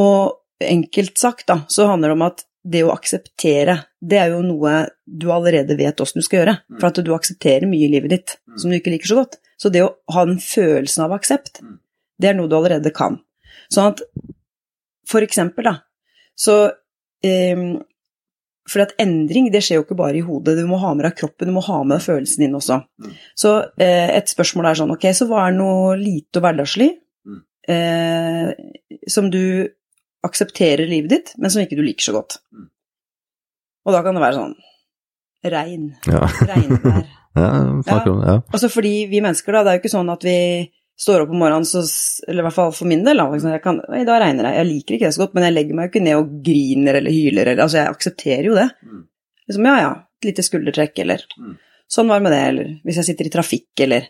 Og 0.02 0.66
enkelt 0.66 1.18
sagt, 1.22 1.46
da, 1.50 1.62
så 1.70 1.88
handler 1.92 2.12
det 2.12 2.18
om 2.18 2.26
at 2.26 2.44
det 2.64 2.82
å 2.84 2.92
akseptere, 2.94 3.76
det 4.04 4.18
er 4.20 4.34
jo 4.34 4.42
noe 4.44 4.90
du 5.08 5.30
allerede 5.32 5.78
vet 5.80 6.02
åssen 6.04 6.20
du 6.20 6.26
skal 6.26 6.42
gjøre. 6.42 6.56
Mm. 6.70 6.80
For 6.80 6.88
at 6.90 7.00
du 7.06 7.12
aksepterer 7.16 7.68
mye 7.70 7.88
i 7.88 7.92
livet 7.94 8.10
ditt 8.10 8.38
Mm. 8.50 8.58
som 8.60 8.70
du 8.72 8.78
ikke 8.78 8.92
liker 8.92 9.08
så 9.08 9.16
godt. 9.22 9.38
Så 9.58 9.72
det 9.72 9.82
å 9.84 9.96
ha 10.12 10.26
den 10.26 10.38
følelsen 10.40 11.04
av 11.06 11.12
aksept, 11.16 11.62
Mm. 11.62 11.80
det 12.20 12.30
er 12.30 12.34
noe 12.36 12.48
du 12.50 12.56
allerede 12.56 12.94
kan. 12.94 13.20
Sånn 13.72 13.94
at 13.94 14.02
for 15.08 15.22
eksempel, 15.22 15.64
da, 15.64 15.80
så 16.38 16.72
um, 17.24 17.82
For 18.70 18.82
at 18.84 18.92
endring, 19.00 19.48
det 19.52 19.64
skjer 19.64 19.80
jo 19.80 19.84
ikke 19.84 19.96
bare 19.98 20.18
i 20.20 20.22
hodet. 20.22 20.56
Du 20.56 20.68
må 20.68 20.78
ha 20.78 20.94
med 20.94 21.04
deg 21.04 21.16
kroppen, 21.18 21.48
du 21.48 21.52
må 21.56 21.64
ha 21.66 21.80
med 21.84 21.98
deg 21.98 22.04
følelsen 22.06 22.38
din 22.44 22.54
også. 22.54 22.84
Så 23.36 23.54
uh, 23.66 24.10
et 24.14 24.30
spørsmål 24.30 24.68
er 24.70 24.76
sånn, 24.78 24.92
ok, 24.94 25.08
så 25.10 25.26
hva 25.26 25.48
er 25.48 25.56
noe 25.58 25.96
lite 25.98 26.38
og 26.38 26.44
hverdagslig 26.46 26.92
eh, 27.68 28.52
som 29.08 29.30
du 29.32 29.68
aksepterer 30.26 30.88
livet 30.90 31.10
ditt, 31.14 31.32
men 31.38 31.52
som 31.52 31.62
ikke 31.64 31.78
du 31.80 31.84
liker 31.86 32.10
så 32.10 32.16
godt? 32.18 32.40
Mm. 32.52 32.68
Og 33.88 33.96
da 33.96 34.02
kan 34.06 34.18
det 34.18 34.24
være 34.24 34.38
sånn 34.40 34.58
regn, 35.54 35.86
Ja, 36.10 36.26
regnvær. 36.50 37.06
ja 37.40 37.48
snakker 37.88 38.12
om 38.12 38.20
det. 38.20 38.34
Ja. 38.34 38.42
Altså 38.52 38.70
fordi 38.74 38.94
vi 39.12 39.22
mennesker, 39.24 39.56
da, 39.56 39.64
det 39.64 39.72
er 39.72 39.78
jo 39.78 39.84
ikke 39.86 39.94
sånn 39.96 40.12
at 40.12 40.26
vi 40.28 40.36
står 41.00 41.24
opp 41.24 41.32
om 41.32 41.40
morgenen, 41.40 41.64
så, 41.64 41.80
eller 42.28 42.44
i 42.44 42.46
hvert 42.50 42.58
fall 42.58 42.74
for 42.76 42.90
min 42.92 43.06
del, 43.06 43.22
da, 43.22 43.30
liksom, 43.32 43.54
jeg 43.56 43.64
kan, 43.64 43.78
«Oi, 43.88 44.02
da 44.08 44.18
regner 44.20 44.50
det. 44.50 44.52
Jeg 44.58 44.68
liker 44.68 44.98
ikke 44.98 45.08
det 45.08 45.16
så 45.16 45.22
godt, 45.24 45.38
men 45.38 45.46
jeg 45.48 45.56
legger 45.56 45.78
meg 45.78 45.86
jo 45.88 45.92
ikke 45.94 46.02
ned 46.04 46.18
og 46.20 46.34
griner 46.44 46.98
eller 47.00 47.16
hyler, 47.16 47.46
eller, 47.54 47.62
altså 47.64 47.80
jeg 47.80 47.94
aksepterer 47.94 48.50
jo 48.50 48.58
det. 48.58 48.66
Mm. 48.84 49.06
Liksom, 49.48 49.70
ja 49.72 49.76
ja, 49.80 49.94
et 50.20 50.28
lite 50.28 50.44
skuldertrekk, 50.44 51.00
eller 51.06 51.24
Mm. 51.40 51.54
sånn 51.88 52.12
var 52.12 52.20
det 52.20 52.26
med 52.28 52.36
det, 52.36 52.42
eller 52.50 52.74
hvis 52.84 53.00
jeg 53.00 53.08
sitter 53.14 53.30
i 53.30 53.36
trafikk, 53.38 53.70
eller 53.88 54.10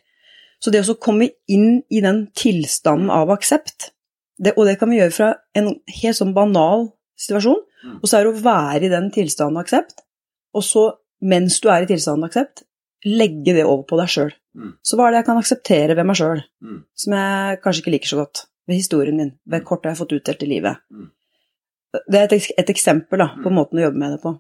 Så 0.59 0.73
det 0.73 0.81
å 0.81 0.87
så 0.89 0.97
komme 0.99 1.29
inn 1.47 1.83
i 1.87 2.01
den 2.03 2.25
tilstanden 2.35 3.07
av 3.15 3.29
aksept, 3.31 3.93
det, 4.39 4.53
og 4.57 4.65
det 4.65 4.77
kan 4.79 4.89
vi 4.89 4.97
gjøre 4.99 5.13
fra 5.15 5.33
en 5.55 5.67
helt 6.01 6.17
sånn 6.17 6.33
banal 6.33 6.89
situasjon, 7.19 7.65
Mm. 7.79 7.93
og 8.03 8.09
så 8.09 8.17
er 8.19 8.23
det 8.25 8.31
å 8.33 8.41
være 8.43 8.83
i 8.83 8.89
den 8.91 9.05
tilstanden 9.15 9.55
av 9.57 9.63
aksept, 9.63 10.01
og 10.53 10.63
så, 10.67 10.81
mens 11.21 11.61
du 11.63 11.69
er 11.71 11.83
i 11.83 11.87
tilstanden 11.87 12.25
av 12.25 12.29
aksept, 12.29 12.63
legge 13.05 13.53
det 13.55 13.63
over 13.63 13.83
på 13.87 13.95
deg 14.01 14.07
sjøl. 14.11 14.33
Mm. 14.57 14.73
Så 14.83 14.97
hva 14.97 15.05
er 15.07 15.11
det 15.13 15.19
jeg 15.21 15.25
kan 15.29 15.37
akseptere 15.39 15.95
ved 15.95 16.05
meg 16.09 16.15
sjøl, 16.19 16.41
Mm. 16.61 16.83
som 16.95 17.13
jeg 17.13 17.61
kanskje 17.63 17.81
ikke 17.85 17.91
liker 17.95 18.07
så 18.11 18.17
godt, 18.19 18.45
ved 18.67 18.75
historien 18.75 19.15
min, 19.15 19.31
ved 19.47 19.63
kortet 19.63 19.83
jeg 19.87 19.95
har 19.95 20.01
fått 20.05 20.17
utdelt 20.19 20.43
i 20.43 20.49
livet? 20.51 20.77
Mm. 20.91 21.07
Det 22.11 22.19
er 22.19 22.27
et, 22.35 22.51
et 22.57 22.69
eksempel 22.69 23.17
da, 23.17 23.27
på 23.41 23.47
Mm. 23.49 23.55
måten 23.55 23.79
å 23.79 23.83
jobbe 23.87 23.97
med 23.97 24.11
det 24.11 24.21
på. 24.21 24.35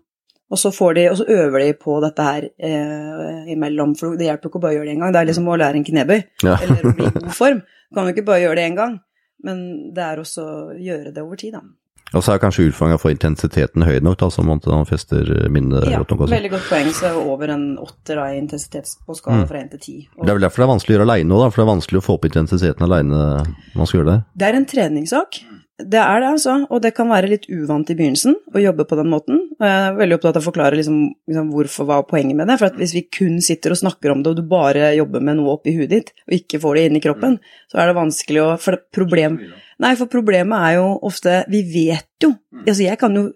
Og 0.51 0.57
så, 0.57 0.71
får 0.73 0.95
de, 0.95 1.07
og 1.11 1.17
så 1.17 1.25
øver 1.29 1.59
de 1.63 1.73
på 1.79 2.01
dette 2.01 2.23
her 2.25 2.43
eh, 2.59 3.45
imellom, 3.53 3.95
for 3.97 4.17
det 4.17 4.25
hjelper 4.27 4.49
ikke 4.49 4.59
å 4.59 4.61
bare 4.61 4.73
gjøre 4.73 4.85
det 4.89 4.93
en 4.95 4.99
gang. 4.99 5.11
Det 5.13 5.21
er 5.21 5.25
liksom 5.31 5.47
å 5.47 5.57
lære 5.57 5.75
en 5.77 5.83
knebøy, 5.85 6.23
Ja. 6.43 6.57
eller 6.57 6.81
å 6.89 6.95
bli 6.95 7.05
i 7.05 7.11
god 7.19 7.33
form. 7.41 7.59
Du 7.89 7.95
kan 7.95 8.05
jo 8.07 8.13
ikke 8.13 8.25
bare 8.25 8.41
gjøre 8.43 8.55
det 8.55 8.65
en 8.65 8.75
gang, 8.75 8.99
men 9.43 9.93
det 9.93 10.03
er 10.03 10.17
også 10.23 10.43
å 10.45 10.73
gjøre 10.79 11.13
det 11.13 11.23
over 11.23 11.35
tid, 11.39 11.53
da. 11.53 11.61
Og 12.09 12.23
så 12.25 12.33
er 12.33 12.39
kanskje 12.41 12.71
å 12.73 12.97
få 12.97 13.11
intensiteten 13.13 13.83
høy 13.85 13.99
nok, 14.01 14.17
da, 14.17 14.29
som 14.33 14.47
man 14.49 14.59
fester 14.89 15.47
minnet 15.53 15.85
Ja, 15.91 15.99
godt 16.01 16.09
nok 16.15 16.23
også. 16.25 16.33
veldig 16.33 16.49
godt 16.55 16.69
poeng, 16.71 16.87
så 16.97 17.11
over 17.21 17.49
en 17.53 17.77
åtter 17.77 18.17
av 18.17 18.33
i 18.33 18.39
intensitet 18.39 18.95
på 19.05 19.15
skala 19.15 19.43
Mm. 19.43 19.47
fra 19.47 19.59
én 19.61 19.69
til 19.69 19.79
ti. 19.79 20.07
Det 20.17 20.29
er 20.29 20.33
vel 20.33 20.41
derfor 20.41 20.57
det 20.57 20.65
er 20.65 20.73
vanskelig 20.73 20.89
å 20.89 20.97
gjøre 20.97 21.05
aleine 21.09 21.29
òg, 21.37 21.53
for 21.53 21.61
det 21.61 21.67
er 21.67 21.75
vanskelig 21.75 22.01
å 22.01 22.05
få 22.07 22.13
opp 22.17 22.25
intensiteten 22.25 22.81
aleine 22.81 23.13
når 23.13 23.77
man 23.77 23.85
skal 23.85 23.99
gjøre 24.01 24.09
det. 24.15 24.23
Det 24.35 24.47
er 24.49 24.55
en 24.57 24.65
treningssak. 24.65 25.39
Det 25.79 25.99
er 26.01 26.19
det, 26.19 26.29
altså. 26.33 26.55
Og 26.67 26.81
det 26.83 26.91
kan 26.97 27.07
være 27.11 27.29
litt 27.31 27.45
uvant 27.47 27.87
i 27.91 27.95
begynnelsen 27.95 28.35
å 28.51 28.61
jobbe 28.61 28.85
på 28.89 28.97
den 28.99 29.09
måten. 29.11 29.39
Og 29.55 29.63
jeg 29.63 29.85
er 29.85 29.95
veldig 29.95 30.17
opptatt 30.17 30.39
av 30.39 30.43
å 30.43 30.47
forklare 30.49 30.79
liksom, 30.79 30.97
liksom 31.29 31.53
hvorfor, 31.53 31.87
hva 31.87 31.99
er 32.01 32.09
poenget 32.09 32.35
med 32.39 32.51
det. 32.51 32.57
For 32.59 32.67
at 32.67 32.79
hvis 32.79 32.95
vi 32.97 33.05
kun 33.07 33.39
sitter 33.43 33.75
og 33.75 33.79
snakker 33.79 34.11
om 34.11 34.23
det, 34.23 34.33
og 34.33 34.41
du 34.41 34.49
bare 34.49 34.91
jobber 34.97 35.23
med 35.23 35.39
noe 35.39 35.55
oppi 35.55 35.73
huet 35.77 35.93
ditt, 35.93 36.11
og 36.27 36.35
ikke 36.35 36.59
får 36.63 36.75
det 36.75 36.85
inn 36.89 36.99
i 36.99 37.03
kroppen, 37.03 37.39
så 37.71 37.79
er 37.79 37.89
det 37.89 37.97
vanskelig 37.99 38.43
å 38.43 38.49
For 38.59 38.75
det 38.75 38.89
problem 38.95 39.39
Nei, 39.79 39.93
for 39.95 40.11
problemet 40.11 40.65
er 40.67 40.73
jo 40.79 40.87
ofte 41.07 41.37
Vi 41.47 41.61
vet 41.71 42.25
jo 42.25 42.33
Altså, 42.65 42.81
jeg 42.83 42.99
kan 42.99 43.15
jo 43.15 43.29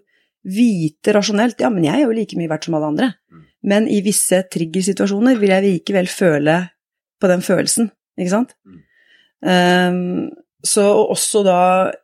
vite 0.44 1.14
rasjonelt 1.16 1.62
Ja, 1.64 1.70
men 1.72 1.86
jeg 1.86 2.02
er 2.02 2.04
jo 2.04 2.16
like 2.16 2.36
mye 2.36 2.50
verdt 2.50 2.68
som 2.68 2.76
alle 2.76 2.90
andre. 2.92 3.10
Men 3.64 3.88
i 3.88 4.02
visse 4.04 4.42
triggersituasjoner 4.52 5.38
vil 5.40 5.54
jeg 5.54 5.64
likevel 5.64 6.10
føle 6.12 6.58
på 7.22 7.30
den 7.30 7.44
følelsen, 7.46 7.88
ikke 8.20 8.32
sant? 8.34 8.52
Um, 9.40 10.28
så 10.64 10.84
også 11.12 11.42
da, 11.44 11.58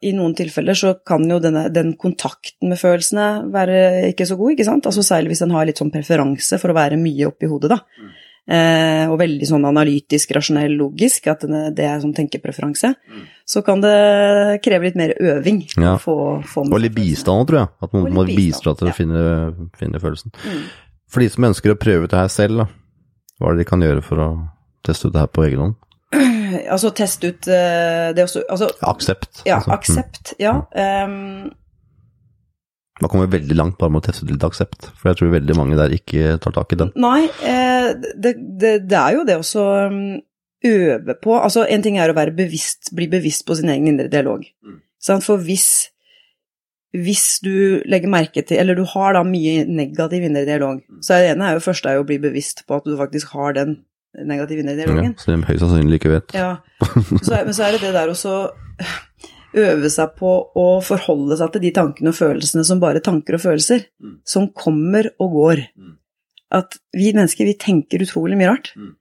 i 0.04 0.12
noen 0.16 0.34
tilfeller, 0.36 0.76
så 0.76 0.94
kan 1.06 1.24
jo 1.28 1.38
denne, 1.42 1.66
den 1.72 1.94
kontakten 2.00 2.68
med 2.68 2.80
følelsene 2.80 3.28
være 3.52 4.10
ikke 4.10 4.26
så 4.28 4.36
god, 4.36 4.54
ikke 4.54 4.66
sant? 4.68 4.88
Altså 4.90 5.04
særlig 5.06 5.32
hvis 5.32 5.44
en 5.46 5.54
har 5.56 5.68
litt 5.68 5.80
sånn 5.80 5.92
preferanse 5.94 6.58
for 6.60 6.72
å 6.72 6.76
være 6.76 7.00
mye 7.00 7.30
oppi 7.30 7.48
hodet, 7.48 7.72
da. 7.72 7.80
Mm. 7.80 8.10
Eh, 8.50 9.04
og 9.06 9.14
veldig 9.20 9.46
sånn 9.46 9.64
analytisk, 9.68 10.32
rasjonell, 10.34 10.72
logisk, 10.74 11.28
at 11.30 11.44
det, 11.46 11.62
det 11.78 11.86
er 11.86 12.00
sånn 12.02 12.14
tenkepreferanse. 12.16 12.92
Mm. 12.98 13.24
Så 13.48 13.62
kan 13.66 13.82
det 13.84 13.94
kreve 14.64 14.88
litt 14.88 14.98
mer 14.98 15.14
øving. 15.16 15.62
Ja. 15.76 15.94
å 15.94 16.02
Få, 16.02 16.16
få 16.50 16.66
Og 16.66 16.82
litt 16.82 16.96
bistand 16.96 17.46
tror 17.48 17.62
jeg. 17.62 17.72
At 17.80 17.94
man 17.94 18.08
noen 18.08 18.16
må 18.18 18.26
bistå 18.28 18.74
til 18.78 18.90
å 18.90 18.96
finne, 18.96 19.22
finne 19.78 20.02
følelsen. 20.02 20.34
Mm. 20.42 20.66
For 21.10 21.22
de 21.22 21.30
som 21.30 21.46
ønsker 21.48 21.72
å 21.74 21.78
prøve 21.80 22.08
ut 22.08 22.12
det 22.12 22.20
her 22.20 22.32
selv, 22.32 22.64
da, 22.64 22.68
hva 23.38 23.50
er 23.50 23.56
det 23.56 23.64
de 23.64 23.70
kan 23.70 23.86
gjøre 23.86 24.04
for 24.04 24.24
å 24.24 24.28
teste 24.86 25.08
ut 25.08 25.14
det 25.14 25.22
her 25.22 25.30
på 25.32 25.46
egen 25.46 25.64
hånd? 25.64 25.80
Altså 26.70 26.90
teste 26.96 27.30
ut 27.32 27.48
eh, 27.48 28.10
det 28.16 28.24
også 28.26 28.42
Altså, 28.50 28.68
Aksept. 28.90 29.42
ja, 29.46 29.56
altså. 29.60 29.72
aksept, 29.76 30.34
ja. 30.42 30.54
Um, 31.06 31.50
Man 33.00 33.08
kommer 33.08 33.30
veldig 33.32 33.56
langt 33.56 33.78
bare 33.80 33.90
med 33.94 34.02
å 34.02 34.06
teste 34.10 34.26
ut 34.26 34.32
litt 34.34 34.44
aksept, 34.44 34.90
for 34.98 35.08
jeg 35.10 35.16
tror 35.20 35.30
veldig 35.32 35.54
mange 35.56 35.76
der 35.78 35.94
ikke 35.96 36.34
tar 36.44 36.52
tak 36.52 36.74
i 36.74 36.80
den. 36.82 36.90
Nei, 37.00 37.22
eh, 37.48 37.94
det, 37.96 38.34
det, 38.60 38.74
det 38.90 38.98
er 38.98 39.14
jo 39.16 39.22
det 39.28 39.38
også 39.40 39.62
um, 39.88 40.02
øve 40.68 41.14
på 41.22 41.38
Altså, 41.40 41.64
en 41.64 41.82
ting 41.86 41.96
er 41.96 42.12
å 42.12 42.16
være 42.18 42.34
bevisst, 42.36 42.90
bli 42.96 43.08
bevisst 43.08 43.46
på 43.48 43.56
sin 43.56 43.72
egen 43.72 43.88
indre 43.94 44.10
dialog. 44.12 44.44
Mm. 44.66 44.76
For 45.24 45.40
hvis, 45.40 45.68
hvis 46.92 47.38
du 47.40 47.80
legger 47.88 48.10
merke 48.12 48.42
til 48.44 48.58
Eller 48.60 48.76
du 48.76 48.82
har 48.84 49.14
da 49.16 49.22
mye 49.24 49.62
negativ 49.64 50.26
indre 50.28 50.44
dialog, 50.44 50.82
Mm. 50.84 51.00
så 51.06 51.14
er 51.16 51.22
det 51.24 51.30
ene 51.38 51.48
er 51.48 51.56
jo 51.56 51.64
først 51.70 51.86
er 51.88 51.96
jo 51.96 52.02
å 52.04 52.08
bli 52.10 52.18
bevisst 52.20 52.66
på 52.68 52.76
at 52.76 52.84
du 52.84 52.98
faktisk 53.00 53.32
har 53.32 53.56
den 53.56 53.78
negative 54.14 54.60
indre 54.64 54.74
Ja, 54.76 54.84
dialogen. 54.86 55.14
så 55.20 55.30
de 55.32 55.42
høyst 55.46 55.62
sannsynlig 55.64 56.00
ikke 56.00 56.12
vet. 56.16 56.34
Ja. 56.34 56.56
Så 57.22 57.44
men 57.44 57.54
så 57.54 57.66
er 57.68 57.76
det 57.76 57.80
det 57.84 57.92
der 57.94 58.10
også 58.12 58.34
øve 59.60 59.90
seg 59.90 60.12
på 60.18 60.30
å 60.58 60.66
forholde 60.86 61.36
seg 61.40 61.52
til 61.54 61.64
de 61.64 61.72
tankene 61.74 62.12
og 62.12 62.18
følelsene 62.18 62.64
som 62.66 62.80
bare 62.82 63.02
tanker 63.02 63.34
og 63.38 63.42
følelser, 63.42 63.86
Mm. 64.02 64.16
som 64.24 64.48
kommer 64.54 65.10
og 65.18 65.32
går. 65.34 65.62
Mm. 65.78 65.96
At 66.52 66.78
vi 66.94 67.12
mennesker, 67.12 67.44
vi 67.46 67.54
tenker 67.58 68.02
utrolig 68.02 68.36
mye 68.38 68.50
rart. 68.52 68.72
Mm. 68.76 68.94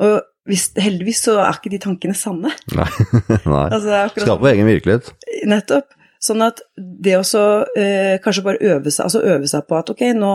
Og 0.00 0.22
hvis, 0.48 0.70
heldigvis 0.80 1.20
så 1.26 1.36
er 1.44 1.52
ikke 1.58 1.70
de 1.74 1.78
tankene 1.84 2.16
sanne. 2.16 2.52
Nei. 2.72 2.88
Nei. 3.44 3.68
Altså, 3.68 3.92
akkurat 4.06 4.24
Skape 4.28 4.52
egen 4.54 4.68
virkelighet. 4.68 5.12
Nettopp. 5.48 5.92
Sånn 6.20 6.42
at 6.42 6.60
det 6.76 7.12
også 7.14 7.42
eh, 7.78 8.18
kanskje 8.18 8.42
bare 8.42 8.58
øve 8.72 8.90
seg, 8.90 9.04
altså 9.04 9.20
øve 9.22 9.46
seg 9.46 9.66
på 9.68 9.76
at 9.78 9.90
ok, 9.92 10.00
nå 10.18 10.30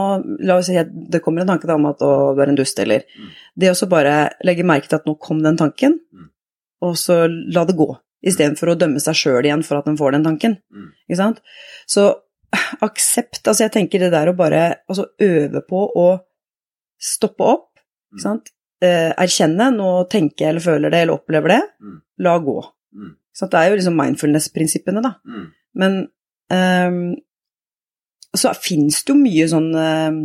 la 0.48 0.56
oss 0.62 0.70
si 0.72 0.78
at 0.80 0.88
det 1.12 1.20
kommer 1.22 1.42
en 1.44 1.48
tanke 1.52 1.68
om 1.74 1.86
at 1.90 2.00
å, 2.00 2.12
du 2.36 2.40
er 2.42 2.48
en 2.54 2.56
dust, 2.56 2.80
eller 2.80 3.04
Mm. 3.04 3.30
Det 3.60 3.70
også 3.70 3.90
bare 3.90 4.30
legge 4.44 4.64
merke 4.66 4.88
til 4.90 4.96
at 4.96 5.06
nå 5.06 5.18
kom 5.20 5.44
den 5.44 5.58
tanken, 5.58 6.00
Mm. 6.14 6.30
og 6.82 6.96
så 6.96 7.28
la 7.54 7.66
det 7.66 7.76
gå. 7.76 7.90
Istedenfor 8.26 8.72
å 8.72 8.78
dømme 8.80 9.00
seg 9.04 9.14
sjøl 9.14 9.44
igjen 9.44 9.64
for 9.64 9.78
at 9.78 9.86
den 9.86 9.98
får 9.98 10.12
den 10.16 10.24
tanken. 10.24 10.58
Mm. 10.74 10.88
Ikke 11.10 11.18
sant? 11.18 11.42
Så 11.86 12.16
aksept, 12.82 13.44
altså 13.48 13.66
jeg 13.66 13.72
tenker 13.74 14.00
det 14.00 14.12
der 14.14 14.28
å 14.32 14.36
bare 14.38 14.78
altså 14.90 15.06
øve 15.20 15.62
på 15.68 15.84
å 15.96 16.20
stoppe 17.00 17.44
opp, 17.44 17.70
Mm. 17.76 18.16
ikke 18.18 18.22
sant? 18.24 18.50
Eh, 18.82 19.12
erkjenne, 19.18 19.70
nå 19.76 20.08
tenker 20.10 20.46
jeg 20.46 20.50
eller 20.50 20.62
føler 20.62 20.90
det 20.92 21.02
eller 21.02 21.14
opplever 21.20 21.48
det, 21.50 21.62
Mm. 21.82 22.02
la 22.20 22.38
gå. 22.40 22.58
Mm. 22.96 23.12
Ikke 23.16 23.38
sant? 23.40 23.52
Det 23.52 23.60
er 23.60 23.70
jo 23.70 23.76
liksom 23.76 23.96
mindfulness-prinsippene, 23.98 25.02
da. 25.02 25.14
Men 25.76 26.08
um, 26.54 27.16
så 28.38 28.54
fins 28.58 29.04
det 29.04 29.14
jo 29.14 29.20
mye 29.20 29.46
sånn 29.52 29.70
ehm, 29.78 30.22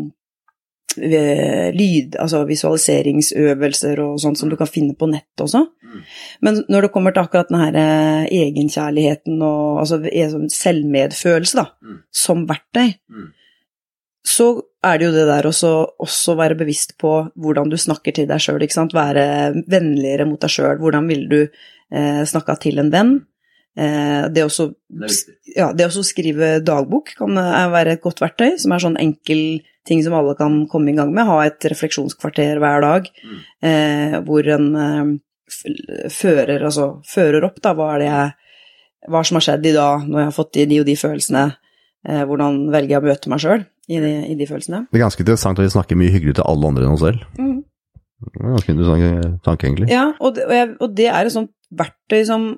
lyd, 0.99 2.17
altså 2.19 2.40
visualiseringsøvelser 2.49 4.00
og 4.02 4.19
sånt 4.23 4.40
som 4.40 4.49
du 4.50 4.57
kan 4.59 4.71
finne 4.71 4.97
på 4.99 5.09
nettet 5.11 5.45
også. 5.45 5.61
Mm. 5.85 5.99
Men 6.47 6.61
når 6.73 6.87
det 6.87 6.93
kommer 6.95 7.14
til 7.14 7.23
akkurat 7.23 7.50
den 7.52 7.61
her 7.61 7.76
eh, 7.78 8.25
egenkjærligheten 8.40 9.43
og 9.45 9.83
altså 9.85 10.00
eh, 10.09 10.31
sånn 10.33 10.49
selvmedfølelse, 10.52 11.59
da, 11.61 11.67
Mm. 11.83 11.99
som 12.11 12.47
verktøy, 12.49 12.95
Mm. 13.11 13.28
så 14.26 14.49
er 14.85 14.99
det 14.99 15.07
jo 15.07 15.12
det 15.12 15.26
der 15.28 15.47
også, 15.47 15.73
også 16.00 16.37
være 16.37 16.59
bevisst 16.59 16.97
på 16.99 17.31
hvordan 17.37 17.71
du 17.71 17.76
snakker 17.76 18.12
til 18.14 18.26
deg 18.26 18.40
sjøl, 18.40 18.62
ikke 18.62 18.75
sant. 18.75 18.93
Være 18.95 19.62
vennligere 19.69 20.26
mot 20.26 20.40
deg 20.40 20.50
sjøl. 20.50 20.78
Hvordan 20.78 21.09
ville 21.09 21.28
du 21.28 21.49
eh, 21.93 22.25
snakka 22.25 22.59
til 22.61 22.78
en 22.78 22.90
venn? 22.90 23.26
Eh, 23.78 24.25
det 24.35 24.42
å 24.42 24.50
ja, 25.54 25.68
det 25.73 25.87
også 25.87 26.02
å 26.02 26.06
skrive 26.08 26.49
dagbok 26.66 27.12
kan 27.18 27.37
eh, 27.38 27.68
være 27.70 27.92
et 27.94 28.02
godt 28.02 28.18
verktøy, 28.25 28.56
som 28.58 28.73
er 28.75 28.82
sånn 28.82 28.99
enkel 28.99 29.42
ting 29.88 30.02
som 30.04 30.16
alle 30.18 30.35
kan 30.37 30.64
komme 30.68 30.90
i 30.90 30.97
gang 30.99 31.12
med. 31.14 31.25
Ha 31.28 31.37
et 31.47 31.62
refleksjonskvarter 31.73 32.58
hver 32.61 32.82
dag, 32.85 33.06
Mm. 33.23 33.38
eh, 33.62 34.18
hvor 34.26 34.49
en 34.56 34.66
eh, 34.82 36.08
fører, 36.12 36.61
altså, 36.66 36.88
fører 37.08 37.47
opp 37.49 37.61
da, 37.64 37.73
hva 37.78 37.94
er 37.94 38.04
det 38.04 38.11
jeg 38.12 38.35
Hva 39.08 39.20
som 39.25 39.37
har 39.38 39.44
skjedd 39.47 39.66
i 39.70 39.73
dag, 39.76 40.08
når 40.11 40.18
jeg 40.18 40.26
har 40.26 40.35
fått 40.35 40.52
de, 40.56 40.64
de 40.66 40.78
og 40.82 40.87
de 40.88 40.94
følelsene. 40.99 41.42
Eh, 42.08 42.23
hvordan 42.26 42.56
velger 42.75 42.97
jeg 42.97 42.99
å 42.99 43.06
møte 43.06 43.30
meg 43.30 43.38
sjøl 43.44 43.61
i, 43.88 44.00
de- 44.02 44.26
i 44.32 44.35
de 44.37 44.47
følelsene. 44.50 44.80
Det 44.90 44.99
er 44.99 45.04
ganske 45.04 45.23
interessant 45.23 45.58
at 45.62 45.64
vi 45.68 45.70
snakker 45.70 45.97
mye 46.00 46.11
hyggelig 46.16 46.35
til 46.40 46.44
alle 46.50 46.66
andre 46.73 46.85
enn 46.88 46.97
oss 46.97 47.04
selv. 47.06 47.23
Det 47.38 48.42
er 48.42 48.50
Ganske 48.56 48.75
interessant 48.75 49.38
tanke, 49.47 49.68
egentlig. 49.70 49.88
Ja, 49.94 50.02
og 50.18 50.35
det, 50.35 50.49
og, 50.50 50.54
jeg, 50.58 50.73
og 50.82 50.97
det 50.99 51.06
er 51.14 51.30
et 51.30 51.32
sånt 51.37 51.52
verktøy 51.78 52.25
som, 52.26 52.49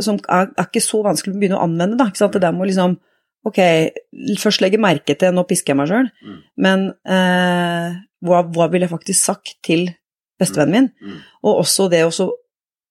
som 0.00 0.18
er, 0.28 0.48
er 0.56 0.66
ikke 0.68 0.82
så 0.84 1.02
vanskelig 1.04 1.34
å 1.36 1.40
begynne 1.42 1.58
å 1.58 1.64
anvende, 1.66 1.98
da. 2.00 2.06
Ikke 2.10 2.22
sant? 2.22 2.32
Det 2.36 2.40
der 2.44 2.52
med 2.56 2.66
å 2.66 2.70
liksom 2.72 2.98
Ok, 3.48 3.56
først 4.36 4.60
legge 4.60 4.76
merke 4.76 5.14
til 5.16 5.32
Nå 5.32 5.46
pisker 5.48 5.72
jeg 5.72 5.76
meg 5.80 5.88
sjøl, 5.88 6.08
Mm. 6.20 6.34
men 6.60 6.82
eh, 7.08 7.94
hva, 8.20 8.42
hva 8.52 8.66
ville 8.68 8.84
jeg 8.84 8.92
faktisk 8.92 9.16
sagt 9.24 9.54
til 9.64 9.86
bestevennen 10.38 10.74
min? 10.74 10.90
Mm. 11.00 11.22
Og 11.48 11.62
også 11.62 11.86
det 11.88 12.02
å 12.04 12.10
så 12.12 12.26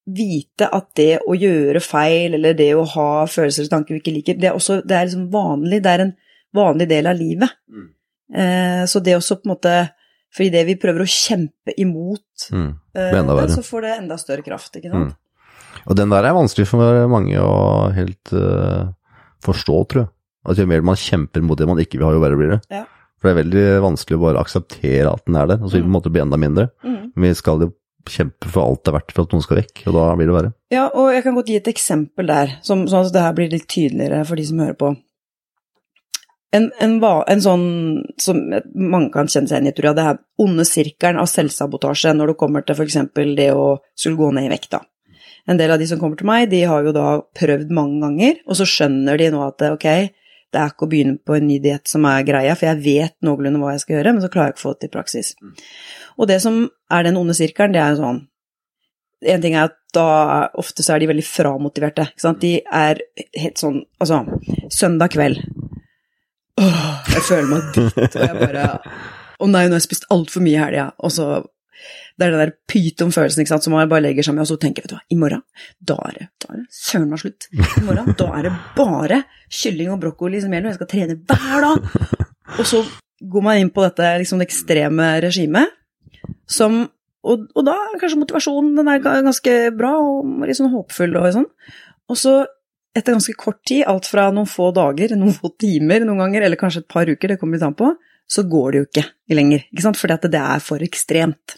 vite 0.10 0.66
at 0.74 0.88
det 0.98 1.20
å 1.22 1.36
gjøre 1.38 1.82
feil, 1.86 2.34
eller 2.34 2.58
det 2.58 2.72
å 2.74 2.82
ha 2.96 3.28
følelser 3.30 3.68
og 3.68 3.74
tanker 3.76 3.94
vi 3.94 4.02
ikke 4.02 4.16
liker, 4.16 4.40
det 4.42 4.50
er 4.50 4.58
også 4.58 4.80
det 4.82 4.98
er 4.98 5.06
liksom 5.06 5.30
vanlig. 5.30 5.84
Det 5.86 5.94
er 5.94 6.06
en 6.08 6.16
vanlig 6.58 6.90
del 6.90 7.12
av 7.14 7.22
livet. 7.22 7.54
Mm. 7.70 7.88
Eh, 8.34 8.84
så 8.90 9.04
det 9.06 9.16
også 9.20 9.38
på 9.42 9.46
en 9.50 9.54
måte 9.56 9.78
For 10.34 10.44
idet 10.46 10.62
vi 10.68 10.76
prøver 10.78 11.02
å 11.02 11.10
kjempe 11.10 11.74
imot 11.82 12.50
Mm. 12.54 12.74
eh, 12.94 13.12
så 13.54 13.62
får 13.66 13.82
det 13.82 13.94
enda 13.98 14.18
større 14.18 14.44
kraft, 14.46 14.76
ikke 14.78 14.92
sant? 14.92 15.16
Mm. 15.80 15.90
Og 15.90 16.00
den 16.00 16.14
der 16.14 16.28
er 16.28 16.38
vanskelig 16.38 16.68
for 16.70 17.10
mange 17.12 17.42
å 17.42 17.90
helt 17.96 18.34
uh, 18.36 18.92
forstå, 19.46 19.82
tror 19.90 20.04
jeg. 20.06 20.12
At 20.50 20.60
jo 20.60 20.70
mer 20.70 20.86
man 20.86 21.00
kjemper 21.00 21.44
mot 21.46 21.60
det 21.60 21.68
man 21.70 21.82
ikke 21.82 22.00
vil 22.00 22.08
ha, 22.08 22.14
jo 22.16 22.24
verre 22.24 22.40
blir 22.40 22.56
det. 22.56 22.62
Ja. 22.72 22.86
For 23.20 23.28
det 23.28 23.34
er 23.34 23.42
veldig 23.42 23.66
vanskelig 23.84 24.16
å 24.16 24.24
bare 24.24 24.42
akseptere 24.42 25.12
at 25.12 25.26
den 25.28 25.36
er 25.36 25.50
der, 25.52 25.60
og 25.60 25.68
så 25.68 25.76
vil 25.76 25.84
den 25.84 25.90
på 25.90 25.92
en 25.92 25.98
måte 25.98 26.14
bli 26.14 26.24
enda 26.24 26.40
mindre. 26.40 26.70
Mm. 26.86 27.12
Men 27.12 27.28
vi 27.28 27.36
skal 27.36 27.66
jo 27.66 27.74
kjempe 28.10 28.50
for 28.50 28.64
alt 28.64 28.86
det 28.86 28.92
er 28.92 28.96
verdt 28.96 29.14
for 29.14 29.28
at 29.28 29.36
noen 29.36 29.44
skal 29.44 29.60
vekk, 29.60 29.84
og 29.90 29.98
da 29.98 30.06
blir 30.16 30.30
det 30.30 30.38
verre. 30.38 30.54
Ja, 30.74 30.88
og 30.88 31.12
jeg 31.14 31.26
kan 31.26 31.36
godt 31.38 31.52
gi 31.52 31.60
et 31.60 31.70
eksempel 31.72 32.30
der, 32.32 32.56
som, 32.66 32.88
sånn 32.90 33.06
at 33.06 33.14
det 33.16 33.26
her 33.26 33.36
blir 33.38 33.52
litt 33.52 33.68
tydeligere 33.70 34.24
for 34.28 34.40
de 34.40 34.46
som 34.48 34.64
hører 34.64 34.80
på. 34.80 34.94
En, 36.56 36.72
en, 36.82 36.96
en 37.04 37.44
sånn 37.44 37.66
som 38.18 38.40
mange 38.74 39.12
kan 39.14 39.28
kjenne 39.30 39.52
seg 39.52 39.60
igjen 39.60 39.70
i, 39.70 39.74
tror 39.78 39.92
jeg, 39.92 39.98
det 40.00 40.08
her 40.08 40.22
onde 40.42 40.66
sirkelen 40.66 41.20
av 41.22 41.30
selvsabotasje 41.30 42.16
når 42.16 42.32
det 42.32 42.40
kommer 42.40 42.66
til 42.66 42.80
f.eks. 42.80 42.98
det 43.38 43.52
å 43.54 43.68
skulle 43.94 44.18
gå 44.18 44.32
ned 44.34 44.48
i 44.48 44.54
vekt, 44.56 44.72
da. 44.74 44.82
En 45.50 45.58
del 45.58 45.74
av 45.74 45.82
de 45.82 45.88
som 45.90 46.00
kommer 46.02 46.20
til 46.20 46.30
meg, 46.30 46.48
de 46.52 46.62
har 46.70 46.86
jo 46.86 46.94
da 46.96 47.20
prøvd 47.38 47.72
mange 47.74 48.02
ganger, 48.04 48.42
og 48.46 48.58
så 48.60 48.68
skjønner 48.70 49.18
de 49.18 49.30
nå 49.34 49.42
at 49.48 49.66
ok, 49.72 49.88
det 50.50 50.58
er 50.58 50.72
ikke 50.72 50.86
å 50.86 50.90
begynne 50.90 51.22
på 51.26 51.36
en 51.38 51.46
ny 51.46 51.60
diett 51.62 51.90
som 51.90 52.06
er 52.10 52.26
greia, 52.26 52.56
for 52.58 52.70
jeg 52.70 52.82
vet 52.86 53.16
noenlunde 53.26 53.62
hva 53.62 53.76
jeg 53.76 53.84
skal 53.86 54.00
gjøre, 54.00 54.14
men 54.16 54.24
så 54.26 54.32
klarer 54.34 54.52
jeg 54.52 54.58
ikke 54.58 54.64
å 54.64 54.68
få 54.68 54.76
det 54.76 54.84
til 54.86 54.94
praksis. 54.94 55.32
Og 56.18 56.30
det 56.30 56.40
som 56.46 56.64
er 56.94 57.06
den 57.06 57.18
onde 57.18 57.38
sirkelen, 57.38 57.74
det 57.74 57.82
er 57.82 57.96
jo 57.96 58.04
sånn 58.04 58.22
en 59.20 59.42
ting 59.44 59.56
er 59.58 59.68
at 59.68 59.76
da 59.96 60.48
ofte 60.60 60.84
så 60.86 60.94
er 60.96 61.02
de 61.02 61.10
veldig 61.10 61.26
framotiverte. 61.28 62.06
Ikke 62.14 62.24
sant? 62.24 62.44
De 62.44 62.60
er 62.64 63.02
helt 63.42 63.60
sånn 63.60 63.82
Altså, 64.00 64.22
søndag 64.72 65.12
kveld 65.16 65.42
Åh, 66.60 66.86
jeg 67.16 67.26
føler 67.28 67.50
meg 67.50 67.68
dritt, 67.76 68.16
og 68.16 68.24
jeg 68.24 68.38
bare 68.40 68.66
Å 69.40 69.48
nei, 69.48 69.66
nå 69.68 69.76
har 69.76 69.80
jeg 69.80 69.88
spist 69.88 70.08
altfor 70.12 70.44
mye 70.44 70.58
i 70.58 70.60
helga. 70.60 70.86
Og 71.04 71.14
så 71.16 71.28
Det 72.20 72.28
er 72.28 72.34
den 72.34 72.44
der 72.44 72.54
pyton-følelsen 72.70 73.48
som 73.50 73.76
man 73.76 73.90
bare 73.92 74.04
legger 74.08 74.26
seg 74.26 74.36
med, 74.36 74.44
og 74.46 74.52
så 74.52 74.60
tenker 74.62 74.86
vet 74.86 74.94
du 74.94 74.98
hva, 74.98 75.04
i 75.10 75.18
morgen, 75.20 75.44
da 75.80 75.98
er 76.10 76.18
det, 76.18 76.28
da 76.44 76.54
er 76.54 76.62
det 76.62 76.80
søren 76.80 77.10
meg 77.12 77.24
slutt. 77.24 77.50
I 77.56 77.86
morgen, 77.88 78.14
da 78.20 78.30
er 78.38 78.48
det 78.50 78.54
bare 78.78 79.24
kylling 79.62 79.94
og 79.96 80.02
brokkoli 80.04 80.42
som 80.44 80.56
gjelder, 80.56 80.70
og 80.70 80.74
jeg 80.76 80.80
skal 80.82 80.92
trene 80.94 81.20
hver 81.30 81.68
dag. 81.68 82.24
Og 82.60 82.64
så 82.68 82.84
går 83.20 83.46
man 83.46 83.60
inn 83.62 83.74
på 83.74 83.84
dette 83.86 84.14
liksom, 84.22 84.42
det 84.42 84.50
ekstreme 84.50 85.12
regimet, 85.26 85.76
som 86.50 86.86
og, 87.20 87.50
og 87.52 87.66
da 87.68 87.74
er 87.76 87.98
kanskje 88.00 88.22
motivasjonen 88.22 88.78
den 88.78 88.88
er 88.88 89.02
ganske 89.04 89.56
bra 89.76 89.90
og 90.00 90.46
litt 90.48 90.56
sånn 90.56 90.72
håpefull 90.72 91.18
og 91.20 91.26
sånn. 91.36 91.50
Og 92.10 92.18
så 92.18 92.36
etter 92.96 93.14
ganske 93.14 93.36
kort 93.38 93.60
tid, 93.68 93.84
alt 93.88 94.08
fra 94.10 94.30
noen 94.34 94.48
få 94.50 94.70
dager, 94.76 95.14
noen 95.20 95.36
få 95.36 95.52
timer 95.62 96.06
noen 96.08 96.24
ganger, 96.24 96.46
eller 96.48 96.60
kanskje 96.60 96.84
et 96.84 96.92
par 96.92 97.10
uker, 97.10 97.34
det 97.34 97.38
kommer 97.42 97.60
litt 97.60 97.66
an 97.68 97.78
på, 97.78 97.92
så 98.30 98.46
går 98.46 98.72
det 98.72 98.82
jo 98.82 98.88
ikke 98.90 99.06
lenger, 99.34 99.66
ikke 99.74 99.86
sant, 99.88 100.00
fordi 100.00 100.16
at 100.16 100.32
det 100.32 100.42
er 100.42 100.64
for 100.64 100.86
ekstremt. 100.86 101.58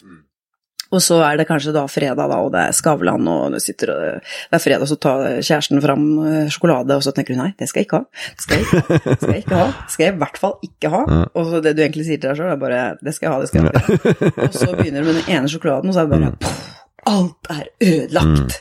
Og 0.92 1.00
så 1.00 1.22
er 1.24 1.38
det 1.40 1.46
kanskje 1.48 1.72
da 1.72 1.86
fredag, 1.88 2.28
da, 2.28 2.38
og 2.44 2.50
det 2.52 2.66
er 2.68 2.74
Skavlan, 2.76 3.28
og 3.32 3.56
sitter 3.64 3.94
og 3.94 4.00
Det 4.20 4.58
er 4.58 4.60
fredag, 4.60 4.88
så 4.88 4.98
tar 5.00 5.22
kjæresten 5.40 5.80
fram 5.84 6.02
eh, 6.26 6.50
sjokolade, 6.52 6.98
og 6.98 7.04
så 7.04 7.14
tenker 7.16 7.32
du 7.32 7.40
nei, 7.40 7.52
det 7.58 7.68
skal 7.70 7.80
jeg 7.80 7.88
ikke 7.88 8.02
ha. 8.02 8.26
Det 8.36 8.44
skal 8.44 8.58
jeg 8.58 8.66
ikke 8.66 9.14
skal 9.14 9.32
jeg 9.32 9.44
ikke 9.44 9.60
ha. 9.60 9.68
Det 9.78 9.94
skal 9.94 10.04
jeg 10.04 10.14
i 10.14 10.20
hvert 10.24 10.42
fall 10.42 10.58
ikke 10.68 10.92
ha. 10.92 11.02
Og 11.38 11.48
så 11.48 11.62
det 11.64 11.72
du 11.78 11.80
egentlig 11.84 12.08
sier 12.08 12.20
til 12.20 12.28
deg 12.28 12.42
sjøl, 12.42 12.52
er 12.52 12.60
bare 12.60 12.82
det 13.00 13.16
skal 13.16 13.28
jeg 13.28 13.32
ha, 13.32 13.40
det 13.40 13.52
skal 13.52 13.64
jeg 13.64 13.72
ha. 13.72 14.12
Og 14.48 14.58
så 14.58 14.68
begynner 14.76 15.00
du 15.00 15.08
med 15.08 15.18
den 15.22 15.32
ene 15.32 15.52
sjokoladen, 15.52 15.92
og 15.92 15.96
så 15.96 16.04
er 16.04 16.10
det 16.10 16.18
bare 16.18 16.34
poff, 16.44 16.68
alt 17.12 17.52
er 17.56 17.64
ødelagt. 17.88 18.60